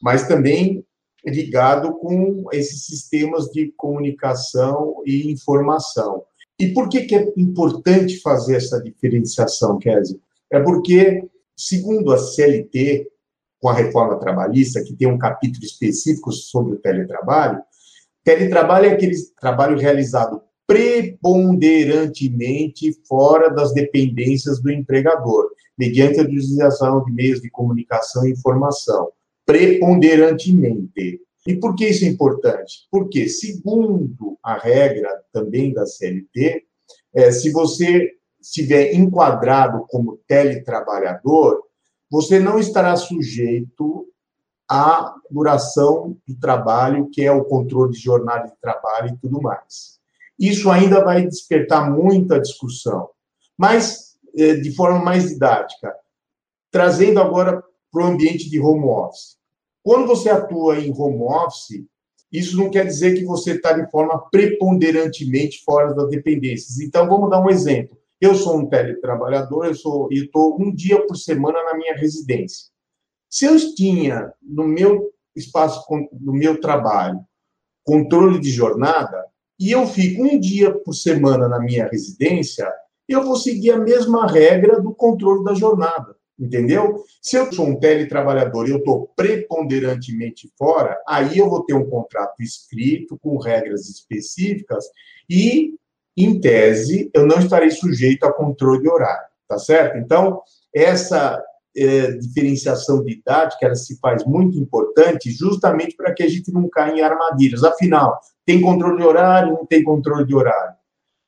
[0.00, 0.84] mas também
[1.24, 6.22] ligado com esses sistemas de comunicação e informação.
[6.58, 10.18] E por que, que é importante fazer essa diferenciação, Kézia?
[10.50, 11.22] É porque,
[11.56, 13.06] segundo a CLT,
[13.60, 17.62] com a reforma trabalhista, que tem um capítulo específico sobre o teletrabalho,
[18.24, 25.48] teletrabalho é aquele trabalho realizado preponderantemente fora das dependências do empregador,
[25.78, 29.10] mediante a utilização de meios de comunicação e informação.
[29.46, 31.20] Preponderantemente.
[31.48, 32.86] E por que isso é importante?
[32.90, 36.62] Porque, segundo a regra também da CLT,
[37.14, 41.62] é, se você estiver enquadrado como teletrabalhador,
[42.10, 44.06] você não estará sujeito
[44.68, 49.98] à duração do trabalho, que é o controle de jornada de trabalho e tudo mais.
[50.38, 53.08] Isso ainda vai despertar muita discussão,
[53.56, 55.94] mas é, de forma mais didática,
[56.70, 59.37] trazendo agora para o ambiente de home office.
[59.88, 61.82] Quando você atua em home office,
[62.30, 66.78] isso não quer dizer que você está de forma preponderantemente fora das dependências.
[66.78, 67.96] Então, vamos dar um exemplo.
[68.20, 72.66] Eu sou um teletrabalhador, eu sou e estou um dia por semana na minha residência.
[73.30, 75.82] Se eu tinha no meu espaço,
[76.20, 77.20] no meu trabalho,
[77.82, 79.24] controle de jornada,
[79.58, 82.70] e eu fico um dia por semana na minha residência,
[83.08, 87.02] eu vou seguir a mesma regra do controle da jornada, entendeu?
[87.20, 91.88] Se eu sou um teletrabalhador e eu estou preponderantemente fora, aí eu vou ter um
[91.88, 94.84] contrato escrito com regras específicas
[95.28, 95.74] e
[96.16, 99.98] em tese, eu não estarei sujeito a controle de horário, tá certo?
[99.98, 100.42] Então,
[100.74, 101.42] essa
[101.76, 106.52] é, diferenciação de idade, que ela se faz muito importante, justamente para que a gente
[106.52, 107.62] não caia em armadilhas.
[107.62, 110.76] Afinal, tem controle de horário, não tem controle de horário.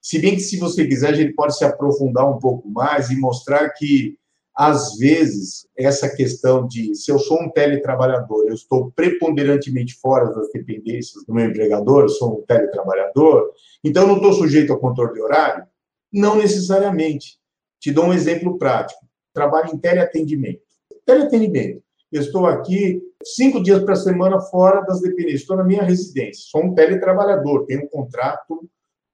[0.02, 3.16] Se bem que, se você quiser, a gente pode se aprofundar um pouco mais e
[3.16, 4.16] mostrar que
[4.62, 10.52] às vezes, essa questão de se eu sou um teletrabalhador, eu estou preponderantemente fora das
[10.52, 15.14] dependências do meu empregador, eu sou um teletrabalhador, então eu não estou sujeito ao controle
[15.14, 15.64] de horário?
[16.12, 17.38] Não necessariamente.
[17.80, 19.00] Te dou um exemplo prático.
[19.32, 20.60] Trabalho em teleatendimento.
[21.06, 21.82] Teleatendimento.
[22.12, 26.64] Eu estou aqui cinco dias para semana fora das dependências, estou na minha residência, sou
[26.64, 28.68] um teletrabalhador, tenho um contrato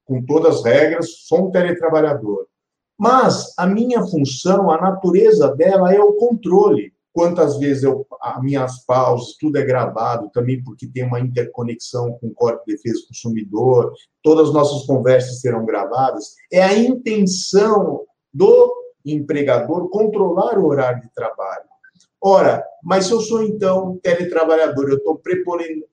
[0.05, 2.49] com todas as regras, sou um teletrabalhador.
[2.99, 6.93] Mas a minha função, a natureza dela é o controle.
[7.13, 12.29] Quantas vezes eu, as minhas pausas, tudo é gravado também, porque tem uma interconexão com
[12.29, 13.93] o Código de Defesa do Consumidor,
[14.23, 16.35] todas as nossas conversas serão gravadas.
[16.53, 18.75] É a intenção do
[19.05, 21.65] empregador controlar o horário de trabalho.
[22.21, 25.21] Ora, mas se eu sou então teletrabalhador, eu estou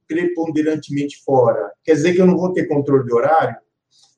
[0.07, 3.55] preponderantemente fora, quer dizer que eu não vou ter controle de horário?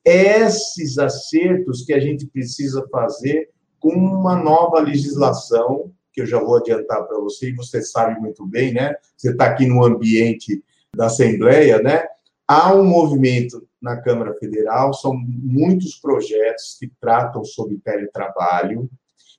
[0.06, 3.50] Esses acertos que a gente precisa fazer
[3.80, 8.46] com uma nova legislação, que eu já vou adiantar para você, e você sabe muito
[8.46, 8.94] bem, né?
[9.16, 12.06] Você está aqui no ambiente da Assembleia, né?
[12.46, 18.88] Há um movimento na Câmara Federal, são muitos projetos que tratam sobre teletrabalho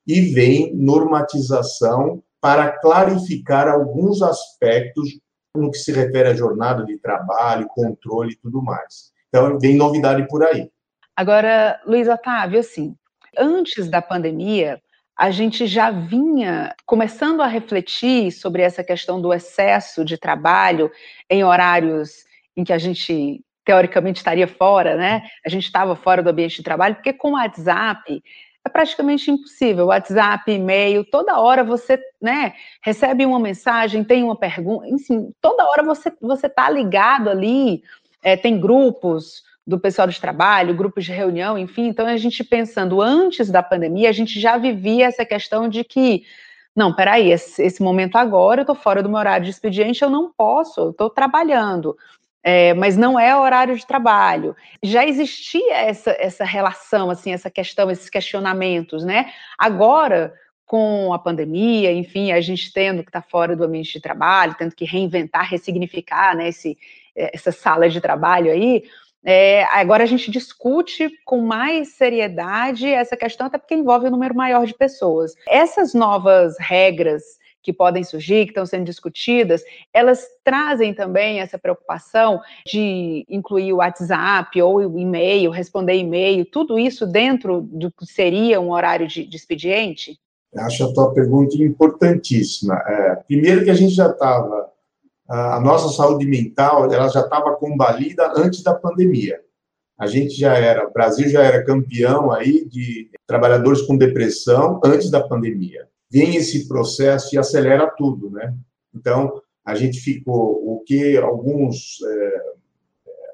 [0.06, 5.18] e vem normatização para clarificar alguns aspectos
[5.56, 9.16] no que se refere à jornada de trabalho, controle e tudo mais.
[9.30, 10.70] Então, vem novidade por aí.
[11.16, 12.96] Agora, Luiz Otávio, assim,
[13.38, 14.82] antes da pandemia,
[15.18, 20.92] a gente já vinha começando a refletir sobre essa questão do excesso de trabalho
[21.30, 22.24] em horários
[22.56, 25.24] em que a gente teoricamente estaria fora, né?
[25.46, 28.24] A gente estava fora do ambiente de trabalho, porque com o WhatsApp
[28.64, 29.88] é praticamente impossível.
[29.88, 32.54] WhatsApp, e-mail, toda hora você, né,
[32.84, 37.82] recebe uma mensagem, tem uma pergunta, enfim, toda hora você você está ligado ali
[38.22, 41.88] é, tem grupos do pessoal de trabalho, grupos de reunião, enfim.
[41.88, 46.24] Então, a gente pensando antes da pandemia, a gente já vivia essa questão de que,
[46.74, 50.10] não, peraí, esse, esse momento agora eu estou fora do meu horário de expediente, eu
[50.10, 51.98] não posso, eu estou trabalhando.
[52.42, 54.56] É, mas não é horário de trabalho.
[54.82, 59.34] Já existia essa, essa relação, assim, essa questão, esses questionamentos, né?
[59.60, 60.34] Agora,
[60.66, 64.56] com a pandemia, enfim, a gente tendo que estar tá fora do ambiente de trabalho,
[64.58, 66.78] tendo que reinventar, ressignificar, né, esse,
[67.18, 68.84] essa sala de trabalho aí,
[69.26, 74.36] é, agora a gente discute com mais seriedade essa questão, até porque envolve um número
[74.36, 75.34] maior de pessoas.
[75.50, 77.24] Essas novas regras
[77.62, 79.62] que podem surgir, que estão sendo discutidas,
[79.94, 86.80] elas trazem também essa preocupação de incluir o WhatsApp ou o e-mail, responder e-mail, tudo
[86.80, 90.18] isso dentro do que seria um horário de, de expediente?
[90.56, 92.82] Acho a tua pergunta importantíssima.
[92.88, 94.72] É, primeiro que a gente já estava
[95.28, 99.40] a nossa saúde mental ela já estava combalida antes da pandemia.
[100.00, 105.10] A gente já era, o Brasil já era campeão aí de trabalhadores com depressão antes
[105.10, 105.88] da pandemia.
[106.10, 108.54] Vem esse processo e acelera tudo, né?
[108.94, 112.42] Então, a gente ficou o que alguns, é,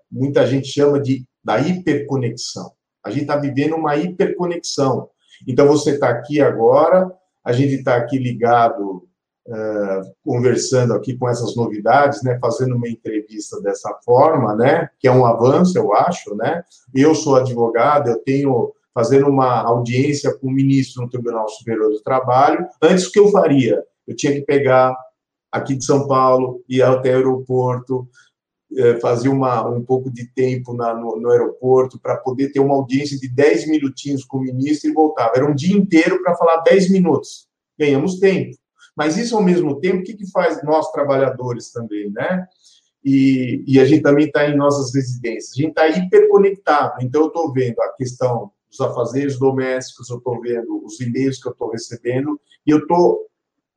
[0.10, 2.72] muita gente chama de da hiperconexão.
[3.04, 5.10] A gente está vivendo uma hiperconexão.
[5.46, 7.12] Então, você está aqui agora,
[7.44, 9.08] a gente está aqui ligado,
[10.24, 15.26] conversando aqui com essas novidades, né, fazendo uma entrevista dessa forma, né, que é um
[15.26, 16.64] avanço, eu acho, né.
[16.94, 22.02] Eu sou advogado, eu tenho fazendo uma audiência com o ministro no Tribunal Superior do
[22.02, 22.68] Trabalho.
[22.82, 23.84] Antes, o que eu faria?
[24.08, 24.96] Eu tinha que pegar
[25.52, 28.08] aqui de São Paulo, ir até o aeroporto,
[28.76, 32.74] eh, fazia uma, um pouco de tempo na, no, no, aeroporto para poder ter uma
[32.74, 35.34] audiência de 10 minutinhos com o ministro e voltava.
[35.36, 37.48] Era um dia inteiro para falar 10 minutos.
[37.78, 38.58] Ganhamos tempo.
[38.96, 42.46] Mas isso, ao mesmo tempo, o que, que faz nós, trabalhadores, também, né?
[43.04, 45.52] E, e a gente também está em nossas residências.
[45.52, 47.02] A gente está hiperconectado.
[47.02, 51.48] Então, eu estou vendo a questão dos afazeres domésticos, eu estou vendo os e-mails que
[51.48, 53.28] eu estou recebendo, e eu estou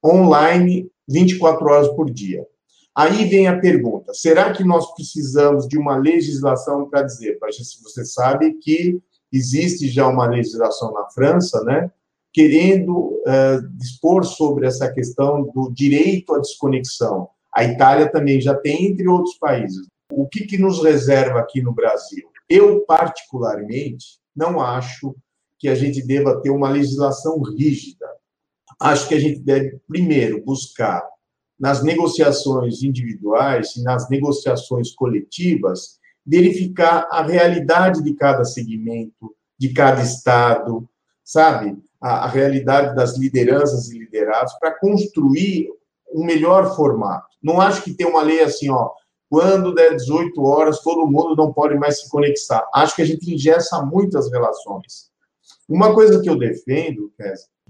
[0.05, 2.47] online 24 horas por dia.
[2.95, 7.39] Aí vem a pergunta: será que nós precisamos de uma legislação para dizer?
[7.51, 8.99] Se você sabe que
[9.31, 11.91] existe já uma legislação na França, né,
[12.37, 17.31] querendo uh, dispor sobre essa questão do direito à desconexão.
[17.51, 19.87] A Itália também já tem, entre outros países.
[20.13, 22.29] O que, que nos reserva aqui no Brasil?
[22.47, 25.17] Eu, particularmente, não acho
[25.59, 28.07] que a gente deva ter uma legislação rígida.
[28.79, 31.03] Acho que a gente deve, primeiro, buscar
[31.59, 40.03] nas negociações individuais e nas negociações coletivas, verificar a realidade de cada segmento, de cada
[40.03, 40.87] estado,
[41.25, 41.75] sabe?
[42.07, 45.69] A, a realidade das lideranças e liderados, para construir
[46.15, 47.27] um melhor formato.
[47.43, 48.91] Não acho que tem uma lei assim, ó,
[49.29, 52.65] quando der 18 horas, todo mundo não pode mais se conectar.
[52.73, 55.11] Acho que a gente ingessa muitas relações.
[55.69, 57.13] Uma coisa que eu defendo,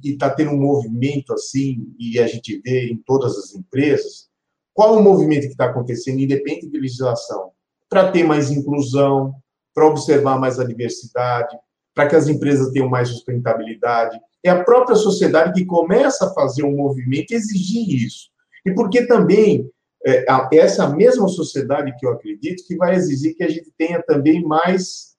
[0.05, 4.29] e está tendo um movimento assim, e a gente vê em todas as empresas,
[4.75, 7.53] qual o movimento que está acontecendo, independente de legislação?
[7.89, 9.35] Para ter mais inclusão,
[9.75, 11.57] para observar mais a diversidade,
[11.97, 14.21] para que as empresas tenham mais sustentabilidade.
[14.45, 18.29] É a própria sociedade que começa a fazer um movimento exigir isso.
[18.65, 19.69] E porque também
[20.07, 24.45] é, essa mesma sociedade que eu acredito que vai exigir que a gente tenha também
[24.45, 25.17] mais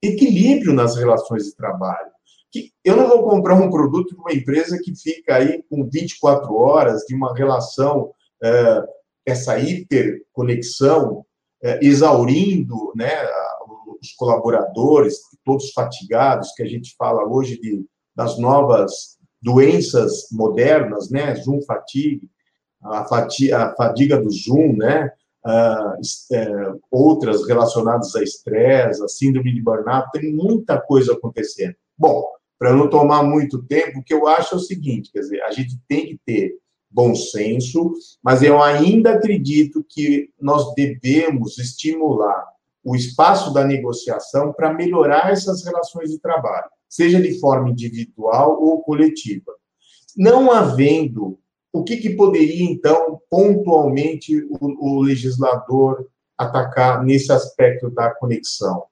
[0.00, 2.16] equilíbrio nas relações de trabalho
[2.56, 6.54] que eu não vou comprar um produto de uma empresa que fica aí com 24
[6.54, 8.10] horas de uma relação,
[8.42, 8.82] é,
[9.26, 11.24] essa hiperconexão,
[11.62, 13.10] é, exaurindo né,
[14.00, 17.84] os colaboradores, todos fatigados, que a gente fala hoje de,
[18.14, 22.28] das novas doenças modernas, né, Zoom fatigue,
[22.82, 25.10] a, fatiga, a fadiga do Zoom, né,
[25.46, 31.74] uh, é, outras relacionadas a estresse, a síndrome de burnout, tem muita coisa acontecendo.
[31.96, 32.24] Bom,
[32.58, 35.50] para não tomar muito tempo, o que eu acho é o seguinte, quer dizer, a
[35.50, 36.54] gente tem que ter
[36.90, 37.92] bom senso,
[38.22, 42.44] mas eu ainda acredito que nós devemos estimular
[42.86, 48.80] o espaço da negociação para melhorar essas relações de trabalho, seja de forma individual ou
[48.82, 49.52] coletiva.
[50.16, 51.38] Não havendo,
[51.72, 56.06] o que, que poderia, então, pontualmente, o, o legislador
[56.38, 58.84] atacar nesse aspecto da conexão?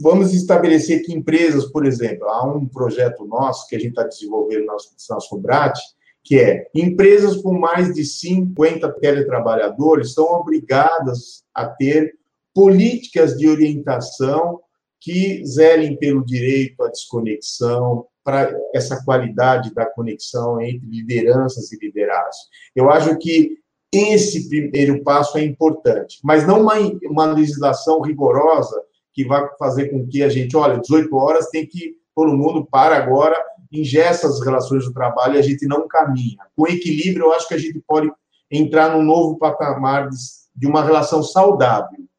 [0.00, 4.64] vamos estabelecer que empresas, por exemplo, há um projeto nosso que a gente está desenvolvendo
[4.64, 4.76] na,
[5.10, 5.78] na Sobrat,
[6.24, 12.14] que é empresas com mais de 50 teletrabalhadores são obrigadas a ter
[12.60, 14.60] políticas de orientação
[15.00, 22.36] que zelem pelo direito à desconexão, para essa qualidade da conexão entre lideranças e liderados.
[22.76, 23.56] Eu acho que
[23.90, 28.78] esse primeiro passo é importante, mas não uma, uma legislação rigorosa
[29.14, 32.94] que vai fazer com que a gente, olha, 18 horas tem que todo mundo para
[32.94, 33.42] agora,
[33.72, 36.36] ingessa as relações do trabalho e a gente não caminha.
[36.54, 38.12] Com equilíbrio, eu acho que a gente pode
[38.50, 40.16] entrar num novo patamar de,
[40.54, 42.09] de uma relação saudável.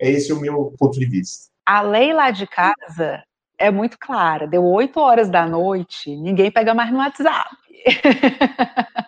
[0.00, 1.50] É esse o meu ponto de vista.
[1.66, 3.22] A lei lá de casa
[3.58, 4.46] é muito clara.
[4.46, 7.50] Deu 8 horas da noite, ninguém pega mais no WhatsApp.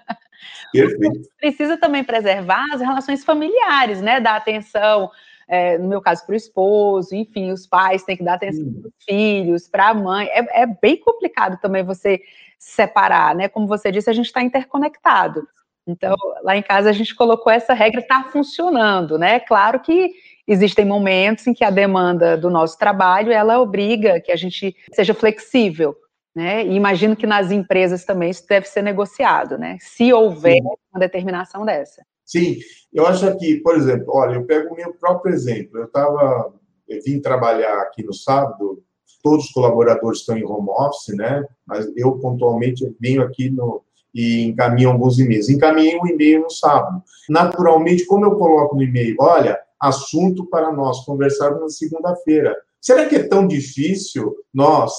[0.72, 1.28] Perfeito.
[1.38, 4.20] Precisa também preservar as relações familiares, né?
[4.20, 5.10] Dar atenção
[5.48, 8.88] é, no meu caso, para o esposo, enfim, os pais têm que dar atenção para
[8.88, 10.26] os filhos, para a mãe.
[10.28, 12.22] É, é, bem complicado também você
[12.58, 13.48] separar, né?
[13.48, 15.46] Como você disse, a gente está interconectado.
[15.86, 19.40] Então, lá em casa a gente colocou essa regra, está funcionando, né?
[19.40, 20.12] Claro que
[20.46, 25.14] existem momentos em que a demanda do nosso trabalho ela obriga que a gente seja
[25.14, 25.94] flexível,
[26.34, 26.64] né?
[26.64, 29.76] E imagino que nas empresas também isso deve ser negociado, né?
[29.80, 30.68] Se houver Sim.
[30.92, 32.02] uma determinação dessa.
[32.24, 32.58] Sim,
[32.92, 35.78] eu acho que, por exemplo, olha, eu pego o meu próprio exemplo.
[35.78, 36.54] Eu estava,
[36.88, 38.82] eu vim trabalhar aqui no sábado,
[39.22, 41.44] todos os colaboradores estão em home office, né?
[41.66, 43.84] Mas eu pontualmente venho aqui no,
[44.14, 45.48] e encaminham alguns e-mails.
[45.48, 47.02] Encaminhei um e-mail no sábado.
[47.28, 52.56] Naturalmente, como eu coloco no e-mail, olha, assunto para nós conversarmos na segunda-feira.
[52.80, 54.92] Será que é tão difícil nós,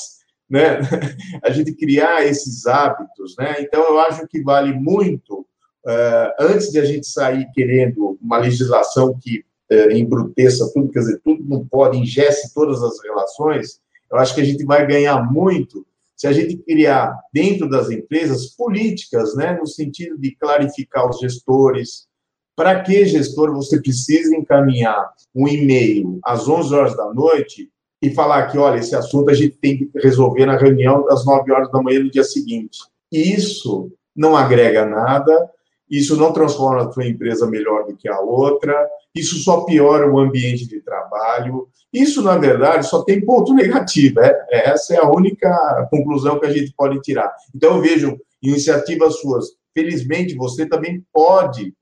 [0.50, 0.80] né,
[1.42, 3.56] a gente criar esses hábitos, né?
[3.60, 5.40] Então, eu acho que vale muito,
[5.86, 11.22] uh, antes de a gente sair querendo uma legislação que uh, embruteça tudo, quer dizer,
[11.24, 13.82] tudo não pode, ingesse todas as relações,
[14.12, 18.48] eu acho que a gente vai ganhar muito se a gente criar dentro das empresas
[18.56, 22.08] políticas, né, no sentido de clarificar os gestores,
[22.56, 27.70] para que gestor você precisa encaminhar um e-mail às 11 horas da noite
[28.02, 31.52] e falar que, olha, esse assunto a gente tem que resolver na reunião das 9
[31.52, 32.80] horas da manhã do dia seguinte.
[33.12, 35.50] Isso não agrega nada,
[35.90, 38.76] isso não transforma a sua empresa melhor do que a outra,
[39.16, 44.48] isso só piora o ambiente de trabalho, isso, na verdade, só tem ponto negativo, é,
[44.50, 47.32] é, essa é a única conclusão que a gente pode tirar.
[47.56, 51.74] Então, eu vejo iniciativas suas, felizmente, você também pode,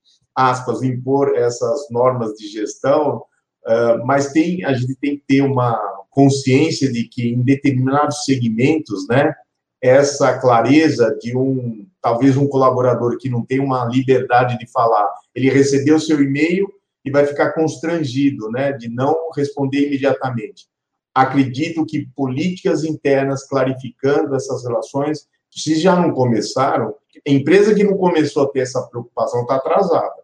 [0.49, 3.23] aspas, impor essas normas de gestão,
[3.65, 5.79] uh, mas tem, a gente tem que ter uma
[6.09, 9.33] consciência de que em determinados segmentos, né,
[9.81, 15.49] essa clareza de um, talvez um colaborador que não tem uma liberdade de falar, ele
[15.49, 16.67] recebeu seu e-mail
[17.03, 20.67] e vai ficar constrangido, né, de não responder imediatamente.
[21.15, 26.93] Acredito que políticas internas clarificando essas relações, se já não começaram,
[27.27, 30.20] a empresa que não começou a ter essa preocupação está atrasada,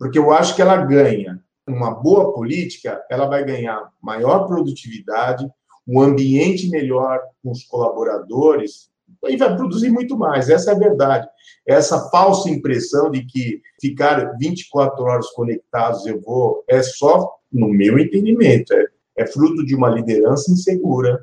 [0.00, 1.38] porque eu acho que ela ganha
[1.68, 5.46] uma boa política, ela vai ganhar maior produtividade,
[5.86, 8.88] um ambiente melhor com os colaboradores,
[9.28, 10.48] e vai produzir muito mais.
[10.48, 11.28] Essa é a verdade.
[11.68, 17.98] Essa falsa impressão de que ficar 24 horas conectados eu vou, é só, no meu
[17.98, 18.86] entendimento, é,
[19.18, 21.22] é fruto de uma liderança insegura,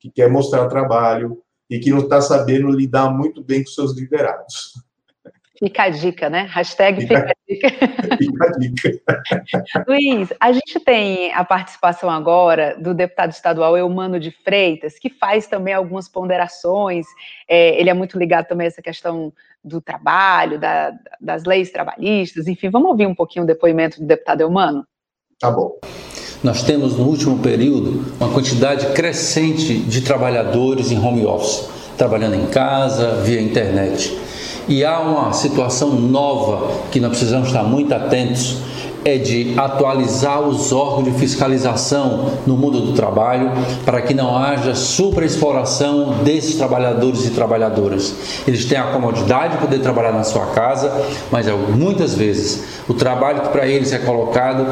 [0.00, 1.40] que quer mostrar trabalho
[1.70, 4.72] e que não está sabendo lidar muito bem com seus liderados.
[5.58, 6.46] Fica a dica, né?
[6.50, 7.78] Hashtag fica, fica a dica.
[8.18, 9.84] Fica a dica.
[9.88, 15.48] Luiz, a gente tem a participação agora do deputado estadual Eumano de Freitas, que faz
[15.48, 17.06] também algumas ponderações.
[17.48, 19.32] É, ele é muito ligado também a essa questão
[19.64, 22.70] do trabalho, da, das leis trabalhistas, enfim.
[22.70, 24.86] Vamos ouvir um pouquinho o depoimento do deputado Eumano?
[25.40, 25.76] Tá bom.
[26.42, 32.46] Nós temos no último período uma quantidade crescente de trabalhadores em home office, trabalhando em
[32.46, 34.27] casa, via internet.
[34.68, 38.58] E há uma situação nova que nós precisamos estar muito atentos
[39.04, 43.50] é de atualizar os órgãos de fiscalização no mundo do trabalho
[43.84, 48.14] para que não haja superexploração desses trabalhadores e trabalhadoras.
[48.46, 50.92] Eles têm a comodidade de poder trabalhar na sua casa,
[51.30, 54.66] mas é, muitas vezes o trabalho que para eles é colocado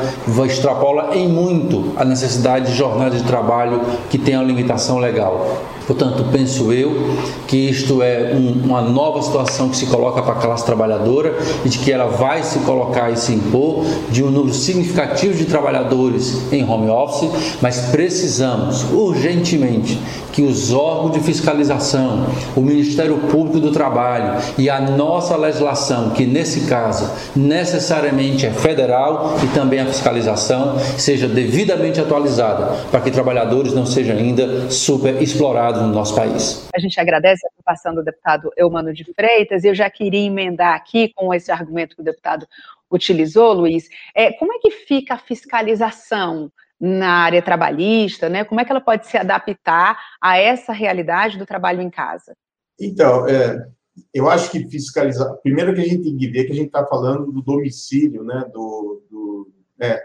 [0.44, 3.80] extrapola em muito a necessidade de jornada de trabalho
[4.10, 5.62] que tem a limitação legal.
[5.86, 7.16] Portanto, penso eu
[7.46, 11.68] que isto é um, uma nova situação que se coloca para a classe trabalhadora e
[11.68, 16.52] de que ela vai se colocar e se impor de um número significativo de trabalhadores
[16.52, 17.30] em home office,
[17.60, 19.98] mas precisamos urgentemente
[20.32, 26.26] que os órgãos de fiscalização, o Ministério Público do Trabalho e a nossa legislação, que
[26.26, 33.72] nesse caso necessariamente é federal e também a fiscalização, seja devidamente atualizada para que trabalhadores
[33.72, 36.68] não sejam ainda super explorados no nosso país.
[36.74, 40.74] A gente agradece a participação do deputado Eumano de Freitas, e eu já queria emendar
[40.74, 42.46] aqui com esse argumento que o deputado
[42.90, 46.50] utilizou, Luiz, é, como é que fica a fiscalização
[46.80, 48.44] na área trabalhista, né?
[48.44, 52.36] Como é que ela pode se adaptar a essa realidade do trabalho em casa?
[52.78, 53.66] Então, é,
[54.12, 55.34] eu acho que fiscalizar.
[55.42, 58.44] Primeiro que a gente tem que ver que a gente está falando do domicílio, né?
[58.52, 60.02] Do, do é,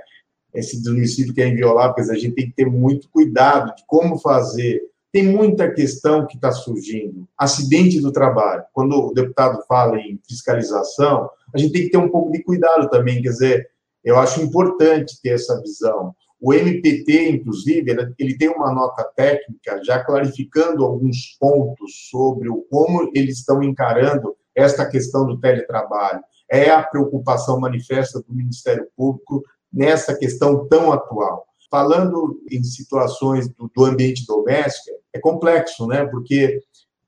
[0.53, 4.17] esse domicílio que é inviolável, porque a gente tem que ter muito cuidado de como
[4.17, 4.82] fazer
[5.12, 7.28] tem muita questão que está surgindo.
[7.38, 8.64] Acidente do trabalho.
[8.74, 12.89] Quando o deputado fala em fiscalização, a gente tem que ter um pouco de cuidado
[12.89, 13.22] também.
[13.22, 13.70] Quer dizer,
[14.03, 16.16] eu acho importante ter essa visão.
[16.39, 23.12] O MPT, inclusive, ele tem uma nota técnica já clarificando alguns pontos sobre o, como
[23.14, 26.24] eles estão encarando esta questão do teletrabalho.
[26.49, 33.72] É a preocupação manifesta do Ministério Público nessa questão tão atual falando em situações do,
[33.74, 36.05] do, ambiente doméstico, é complexo, né?
[36.05, 36.59] Porque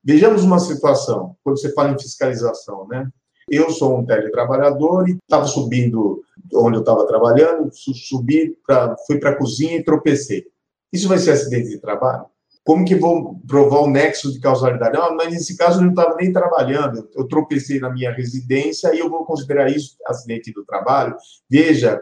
[0.02, 3.06] vejamos uma situação, quando você fala em fiscalização, né?
[3.48, 6.22] Eu sou um teletrabalhador e estava subindo
[6.54, 10.46] onde eu estava trabalhando, subi para, fui para a cozinha e tropecei.
[10.90, 12.24] Isso vai ser acidente de trabalho?
[12.64, 14.96] Como que vou provar o nexo de causalidade?
[14.96, 19.00] Não, mas nesse caso eu não estava nem trabalhando, eu tropecei na minha residência e
[19.00, 21.14] eu vou considerar isso acidente do trabalho.
[21.50, 22.00] Veja,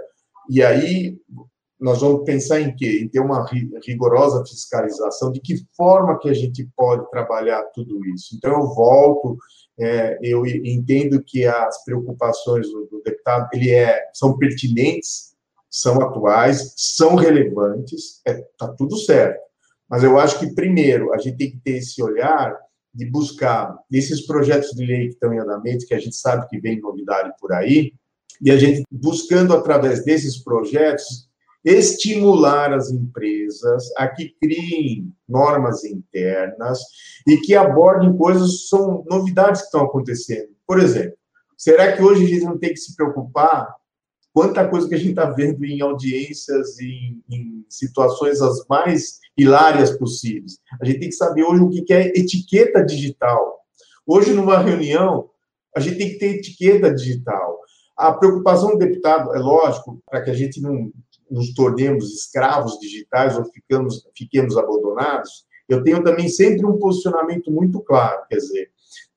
[0.49, 1.19] e aí
[1.83, 3.01] nós vamos pensar em quê?
[3.03, 3.45] Em ter uma
[3.85, 8.37] rigorosa fiscalização, de que forma que a gente pode trabalhar tudo isso.
[8.37, 9.37] Então, eu volto,
[9.79, 15.33] é, eu entendo que as preocupações do, do deputado ele é, são pertinentes,
[15.69, 19.41] são atuais, são relevantes, está é, tá tudo certo.
[19.91, 22.57] Mas eu acho que, primeiro, a gente tem que ter esse olhar
[22.95, 26.61] de buscar esses projetos de lei que estão em andamento, que a gente sabe que
[26.61, 27.93] vem novidade por aí,
[28.41, 31.32] e a gente buscando, através desses projetos,
[31.65, 36.81] estimular as empresas a que criem normas internas
[37.27, 40.49] e que abordem coisas, são novidades que estão acontecendo.
[40.67, 41.17] Por exemplo,
[41.57, 43.75] será que hoje a gente não tem que se preocupar
[44.33, 49.91] quanta coisa que a gente está vendo em audiências, em, em, situações as mais hilárias
[49.97, 50.59] possíveis.
[50.81, 53.61] A gente tem que saber hoje o que é etiqueta digital.
[54.07, 55.31] Hoje, numa reunião,
[55.77, 57.61] a gente tem que ter etiqueta digital.
[57.97, 60.91] A preocupação do deputado, é lógico, para que a gente não
[61.33, 67.81] nos tornemos escravos digitais ou ficamos, fiquemos abandonados, eu tenho também sempre um posicionamento muito
[67.81, 68.23] claro.
[68.29, 68.71] Quer dizer,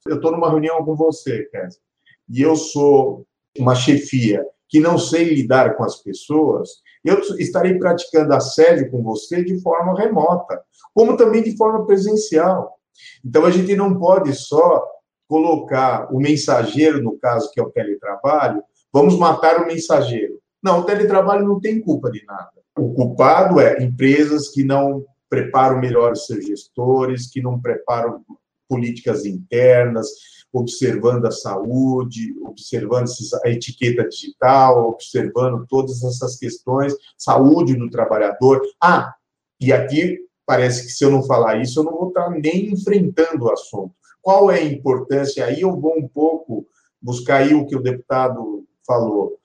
[0.07, 1.81] eu estou numa reunião com você, Kézia,
[2.29, 3.25] e eu sou
[3.57, 6.69] uma chefia que não sei lidar com as pessoas,
[7.03, 10.61] eu estarei praticando assédio com você de forma remota,
[10.93, 12.79] como também de forma presencial.
[13.23, 14.83] Então, a gente não pode só
[15.27, 20.34] colocar o mensageiro, no caso que é o teletrabalho, vamos matar o mensageiro.
[20.65, 22.49] Não, o teletrabalho não tem culpa de nada.
[22.75, 28.25] O culpado é empresas que não preparam melhor os seus gestores, que não preparam
[28.67, 30.07] políticas internas,
[30.51, 33.05] observando a saúde, observando
[33.43, 38.59] a etiqueta digital, observando todas essas questões, saúde do trabalhador.
[38.81, 39.13] Ah,
[39.61, 43.45] e aqui parece que se eu não falar isso, eu não vou estar nem enfrentando
[43.45, 43.93] o assunto.
[44.19, 45.45] Qual é a importância?
[45.45, 46.65] Aí eu vou um pouco
[46.99, 49.37] buscar aí o que o deputado falou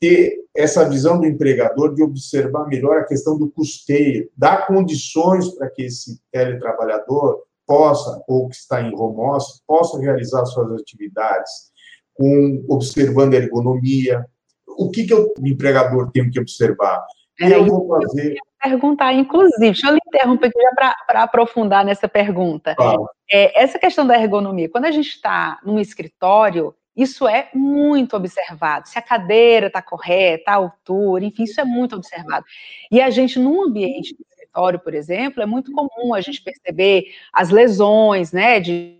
[0.00, 5.68] ter essa visão do empregador de observar melhor a questão do custeio, dar condições para
[5.70, 11.70] que esse teletrabalhador possa, ou que está em home office, possa realizar suas atividades,
[12.14, 14.26] com, observando a ergonomia.
[14.66, 17.04] O que, que eu, o empregador, tem que observar?
[17.38, 18.32] Era eu vou fazer.
[18.32, 22.74] Eu perguntar, inclusive, deixa eu lhe interromper aqui já para aprofundar nessa pergunta.
[23.30, 28.88] É, essa questão da ergonomia, quando a gente está num escritório, isso é muito observado.
[28.88, 32.44] Se a cadeira está correta, a altura, enfim, isso é muito observado.
[32.90, 37.04] E a gente, num ambiente de escritório, por exemplo, é muito comum a gente perceber
[37.32, 38.99] as lesões, né, de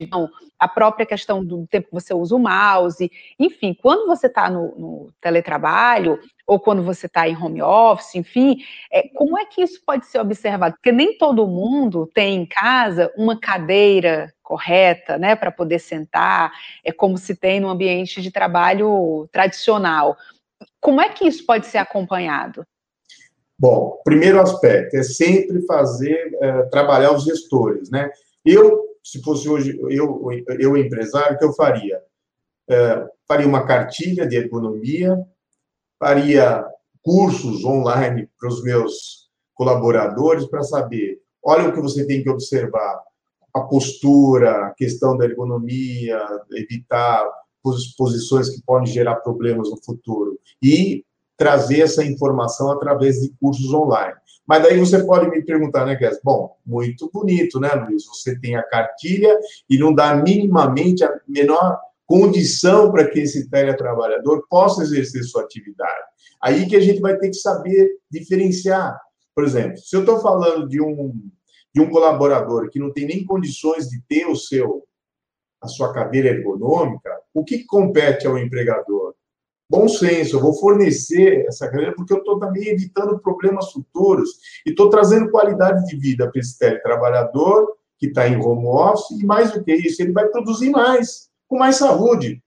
[0.00, 4.48] então, a própria questão do tempo que você usa o mouse, enfim, quando você está
[4.48, 8.56] no, no, teletrabalho, ou quando você está em home office, enfim,
[8.90, 10.74] é, como é que isso pode ser observado?
[10.74, 16.90] Porque nem todo mundo tem em casa uma cadeira correta, né, para poder sentar, é
[16.90, 20.16] como se tem no ambiente de trabalho tradicional.
[20.80, 22.64] Como é que isso pode ser acompanhado?
[23.56, 28.10] Bom, primeiro aspecto é sempre fazer, é, trabalhar os gestores, né?
[28.44, 30.28] Eu, se fosse hoje, eu,
[30.58, 32.00] eu empresário, o que eu faria?
[32.68, 35.16] É, faria uma cartilha de ergonomia,
[35.98, 36.64] faria
[37.02, 43.02] cursos online para os meus colaboradores para saber, olha o que você tem que observar,
[43.52, 46.20] a postura, a questão da ergonomia,
[46.52, 47.28] evitar
[47.96, 51.04] posições que podem gerar problemas no futuro e
[51.36, 54.14] trazer essa informação através de cursos online.
[54.50, 56.18] Mas daí você pode me perguntar, né, Guess?
[56.24, 58.04] Bom, muito bonito, né, Luiz?
[58.06, 59.32] Você tem a cartilha
[59.68, 66.02] e não dá minimamente a menor condição para que esse teletrabalhador possa exercer sua atividade.
[66.42, 69.00] Aí que a gente vai ter que saber diferenciar.
[69.36, 71.14] Por exemplo, se eu estou falando de um
[71.72, 74.82] de um colaborador que não tem nem condições de ter o seu
[75.60, 79.14] a sua cadeira ergonômica, o que compete ao empregador?
[79.70, 84.28] Bom senso, eu vou fornecer essa cadeira porque eu estou também evitando problemas futuros
[84.66, 89.24] e estou trazendo qualidade de vida para esse teletrabalhador que está em home office e
[89.24, 92.42] mais do que isso, ele vai produzir mais, com mais saúde.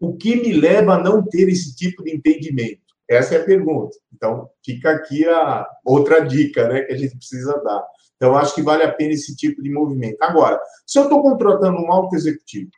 [0.00, 2.80] O que me leva a não ter esse tipo de entendimento?
[3.06, 3.94] Essa é a pergunta.
[4.14, 7.86] Então, fica aqui a outra dica né, que a gente precisa dar.
[8.16, 10.16] Então, acho que vale a pena esse tipo de movimento.
[10.22, 12.70] Agora, se eu estou contratando um alto executivo,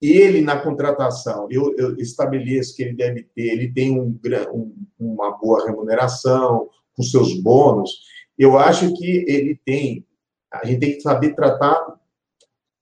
[0.00, 4.18] ele na contratação, eu, eu, estabeleço que ele deve ter, ele tem um,
[4.52, 7.90] um, uma boa remuneração, com seus bônus,
[8.38, 10.06] eu acho que ele tem,
[10.52, 11.78] a gente tem que saber tratar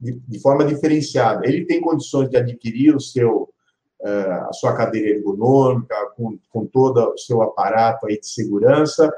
[0.01, 1.47] de, de forma diferenciada.
[1.47, 3.49] Ele tem condições de adquirir o seu,
[4.01, 9.13] uh, a sua cadeira ergonômica, com, com todo o seu aparato aí de segurança,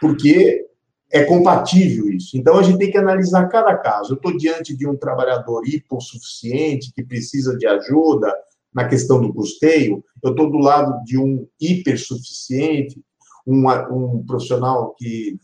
[0.00, 0.66] porque
[1.14, 2.36] é compatível isso.
[2.36, 4.12] Então, a gente tem que analisar cada caso.
[4.12, 8.34] Eu estou diante de um trabalhador hipossuficiente, que precisa de ajuda,
[8.74, 13.00] na questão do custeio, eu estou do lado de um hipersuficiente,
[13.46, 15.38] um, um profissional que,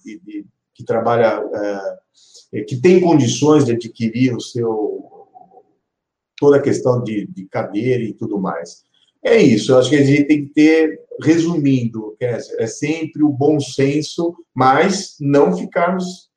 [0.74, 1.40] que, trabalha,
[2.52, 4.98] é, que tem condições de adquirir o seu
[6.36, 8.82] toda a questão de, de cadeira e tudo mais.
[9.22, 13.58] É isso, eu acho que a gente tem que ter, resumindo, é, sempre o bom
[13.60, 16.30] senso, mas não ficarmos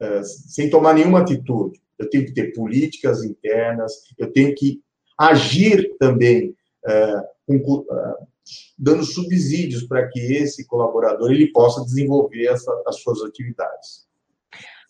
[0.00, 1.80] é, sem tomar nenhuma atitude.
[1.98, 4.80] Eu tenho que ter políticas internas, eu tenho que
[5.18, 6.54] agir também
[6.86, 8.14] é, com, é,
[8.78, 14.04] dando subsídios para que esse colaborador ele possa desenvolver essa, as suas atividades.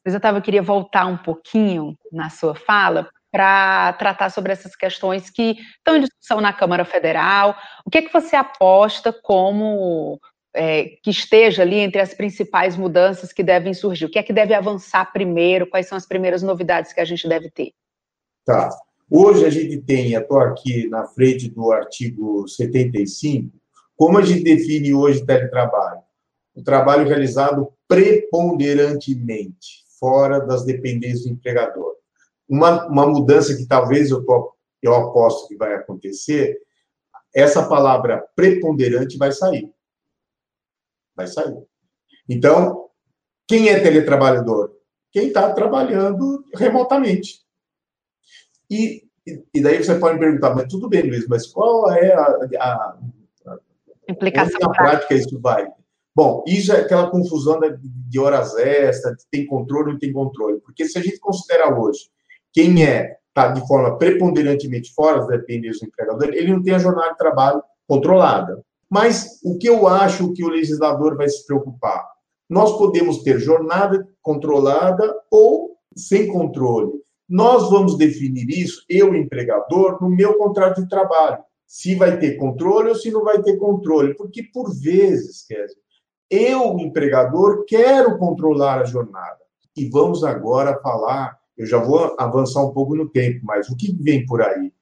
[0.05, 5.57] Mas eu queria voltar um pouquinho na sua fala para tratar sobre essas questões que
[5.79, 7.57] estão em discussão na Câmara Federal.
[7.85, 10.21] O que é que você aposta como
[10.55, 14.05] é, que esteja ali entre as principais mudanças que devem surgir?
[14.05, 15.67] O que é que deve avançar primeiro?
[15.67, 17.73] Quais são as primeiras novidades que a gente deve ter?
[18.45, 18.71] Tá.
[19.11, 23.51] Hoje a gente tem, estou aqui na frente do artigo 75,
[23.97, 26.03] como a gente define hoje teletrabalho?
[26.55, 31.97] O trabalho realizado preponderantemente fora das dependências do empregador
[32.49, 36.59] uma, uma mudança que talvez eu, tô, eu aposto que vai acontecer,
[37.35, 39.71] essa palavra preponderante vai sair.
[41.17, 41.57] Vai sair.
[42.29, 42.89] Então,
[43.47, 44.73] quem é teletrabalhador?
[45.13, 47.41] Quem está trabalhando remotamente.
[48.71, 49.05] E,
[49.53, 52.23] e daí você pode me perguntar, mas tudo bem, Luiz, mas qual é a,
[52.61, 52.99] a,
[53.47, 53.59] a
[54.09, 55.67] implicação na prática isso vai?
[56.17, 60.61] Bom, isso é aquela confusão de horas extras, tem controle ou não tem controle.
[60.61, 62.09] Porque se a gente considera hoje
[62.55, 66.79] quem é está de forma preponderantemente fora das dependências do empregador, ele não tem a
[66.79, 68.65] jornada de trabalho controlada.
[68.89, 72.07] Mas o que eu acho que o legislador vai se preocupar?
[72.49, 76.93] Nós podemos ter jornada controlada ou sem controle.
[77.29, 81.43] Nós vamos definir isso, eu, empregador, no meu contrato de trabalho.
[81.67, 84.15] Se vai ter controle ou se não vai ter controle.
[84.15, 85.77] Porque, por vezes, Kézia,
[86.31, 89.39] eu, empregador, quero controlar a jornada.
[89.77, 93.93] E vamos agora falar eu já vou avançar um pouco no tempo, mas o que
[93.93, 94.73] vem por aí?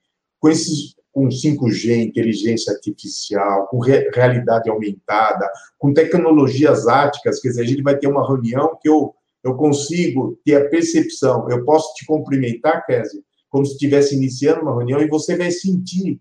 [0.40, 5.48] Com esses com 5G, inteligência artificial, com re realidade aumentada,
[5.78, 9.14] com tecnologias áticas, quer dizer, a gente vai ter uma reunião que eu,
[9.44, 13.20] eu consigo ter a percepção, eu posso te cumprimentar, Kézia,
[13.50, 16.18] como se estivesse iniciando uma reunião, e você vai sentir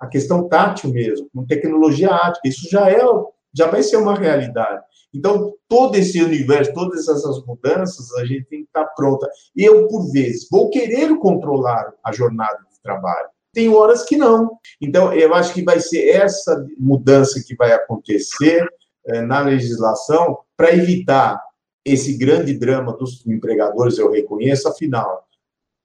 [0.00, 3.00] a questão tátil mesmo, com tecnologia ática, isso já é,
[3.54, 4.82] já vai ser uma realidade.
[5.14, 9.28] Então, todo esse universo, todas essas mudanças, a gente tem que estar pronta.
[9.54, 13.28] E eu, por vezes, vou querer controlar a jornada de trabalho.
[13.52, 14.58] Tem horas que não.
[14.80, 18.68] Então, eu acho que vai ser essa mudança que vai acontecer
[19.06, 21.40] eh, na legislação para evitar
[21.84, 25.24] esse grande drama dos empregadores, eu reconheço, afinal,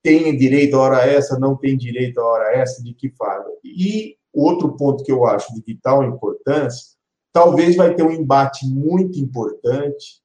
[0.01, 3.45] tem direito a hora essa, não tem direito a hora essa, de que fala.
[3.63, 6.97] E outro ponto que eu acho de vital importância
[7.31, 10.21] Talvez vai ter um embate muito importante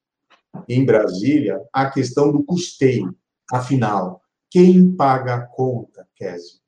[0.67, 3.15] em Brasília a questão do custeio.
[3.51, 6.59] Afinal, quem paga a conta, Kézio?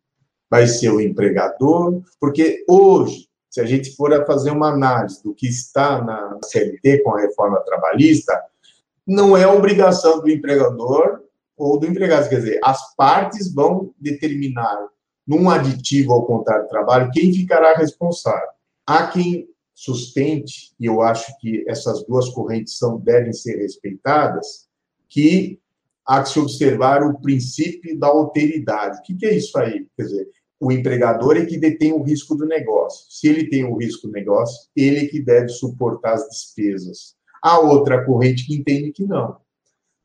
[0.50, 2.02] Vai ser o empregador?
[2.20, 7.02] Porque hoje, se a gente for a fazer uma análise do que está na CLT
[7.04, 8.40] com a reforma trabalhista,
[9.06, 11.22] não é obrigação do empregador
[11.56, 12.30] ou do empregado.
[12.30, 14.88] Quer dizer, as partes vão determinar,
[15.26, 18.48] num aditivo ao contrato de trabalho, quem ficará responsável.
[18.86, 19.48] Há quem
[19.78, 24.68] sustente, e eu acho que essas duas correntes são, devem ser respeitadas,
[25.08, 25.60] que
[26.04, 28.98] há que se observar o princípio da alteridade.
[28.98, 29.86] O que, que é isso aí?
[29.96, 30.28] Quer dizer,
[30.60, 33.06] o empregador é que detém o risco do negócio.
[33.08, 37.16] Se ele tem o risco do negócio, ele é que deve suportar as despesas.
[37.40, 39.38] A outra corrente que entende que não.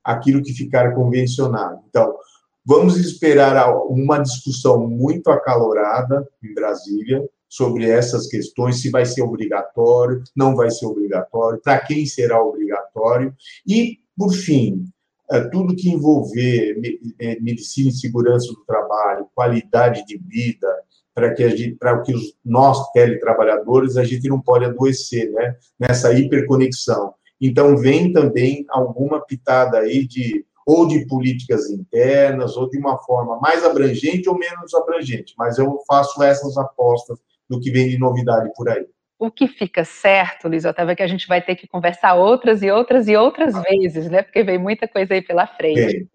[0.04, 1.82] Aquilo que ficar convencionado.
[1.88, 2.14] Então,
[2.62, 10.24] vamos esperar uma discussão muito acalorada em Brasília, sobre essas questões, se vai ser obrigatório,
[10.34, 13.34] não vai ser obrigatório, para quem será obrigatório.
[13.66, 14.86] E, por fim,
[15.30, 16.80] é, tudo que envolver
[17.20, 20.66] é, medicina e segurança do trabalho, qualidade de vida,
[21.14, 25.54] para que, a gente, para que os, nós, teletrabalhadores, a gente não pode adoecer né,
[25.78, 27.12] nessa hiperconexão.
[27.38, 33.38] Então, vem também alguma pitada aí de ou de políticas internas, ou de uma forma
[33.40, 37.18] mais abrangente ou menos abrangente, mas eu faço essas apostas
[37.52, 38.86] do que vem de novidade por aí.
[39.18, 42.60] O que fica certo, Luiz Otávio, é que a gente vai ter que conversar outras
[42.60, 44.20] e outras e outras vezes, né?
[44.20, 46.08] Porque vem muita coisa aí pela frente.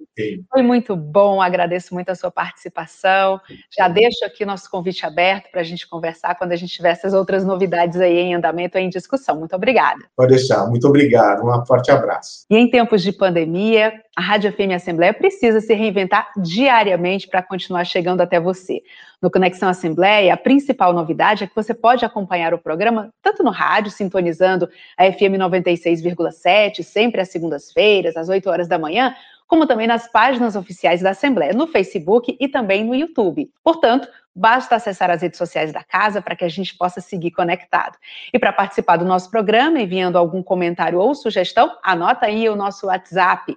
[0.52, 3.40] Foi muito bom, agradeço muito a sua participação.
[3.78, 7.14] Já deixo aqui nosso convite aberto para a gente conversar quando a gente tiver essas
[7.14, 9.40] outras novidades aí em andamento, em discussão.
[9.40, 10.04] Muito obrigada.
[10.14, 11.48] Pode deixar, muito obrigado.
[11.48, 12.46] Um forte abraço.
[12.50, 17.86] E em tempos de pandemia, A Rádio FM Assembleia precisa se reinventar diariamente para continuar
[17.86, 18.82] chegando até você.
[19.22, 23.52] No Conexão Assembleia, a principal novidade é que você pode acompanhar o programa tanto no
[23.52, 29.14] rádio, sintonizando a FM 96,7, sempre às segundas-feiras, às 8 horas da manhã,
[29.46, 33.52] como também nas páginas oficiais da Assembleia, no Facebook e também no YouTube.
[33.64, 37.96] Portanto, basta acessar as redes sociais da casa para que a gente possa seguir conectado.
[38.34, 42.88] E para participar do nosso programa, enviando algum comentário ou sugestão, anota aí o nosso
[42.88, 43.56] WhatsApp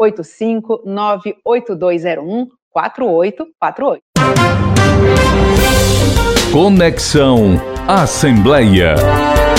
[0.00, 4.02] 8598201 4848.
[6.52, 8.96] Conexão Assembleia.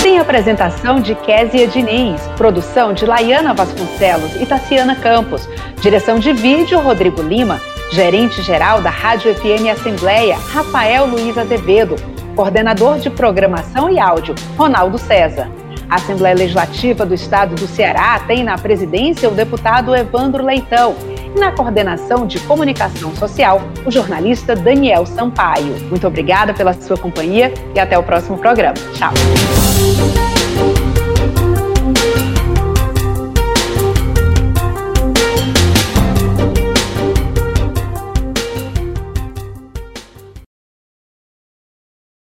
[0.02, 5.48] Tem apresentação de Késia Diniz, produção de Laiana Vasconcelos e Tassiana Campos,
[5.82, 7.62] direção de vídeo Rodrigo Lima,
[7.92, 11.96] gerente-geral da Rádio FM Assembleia, Rafael Luiz Azevedo,
[12.36, 15.50] coordenador de programação e áudio, Ronaldo César.
[15.92, 20.96] A Assembleia Legislativa do Estado do Ceará tem na presidência o deputado Evandro Leitão
[21.36, 25.76] e na coordenação de comunicação social o jornalista Daniel Sampaio.
[25.89, 28.76] Muito obrigada pela sua companhia e até o próximo programa.
[28.94, 29.12] Tchau.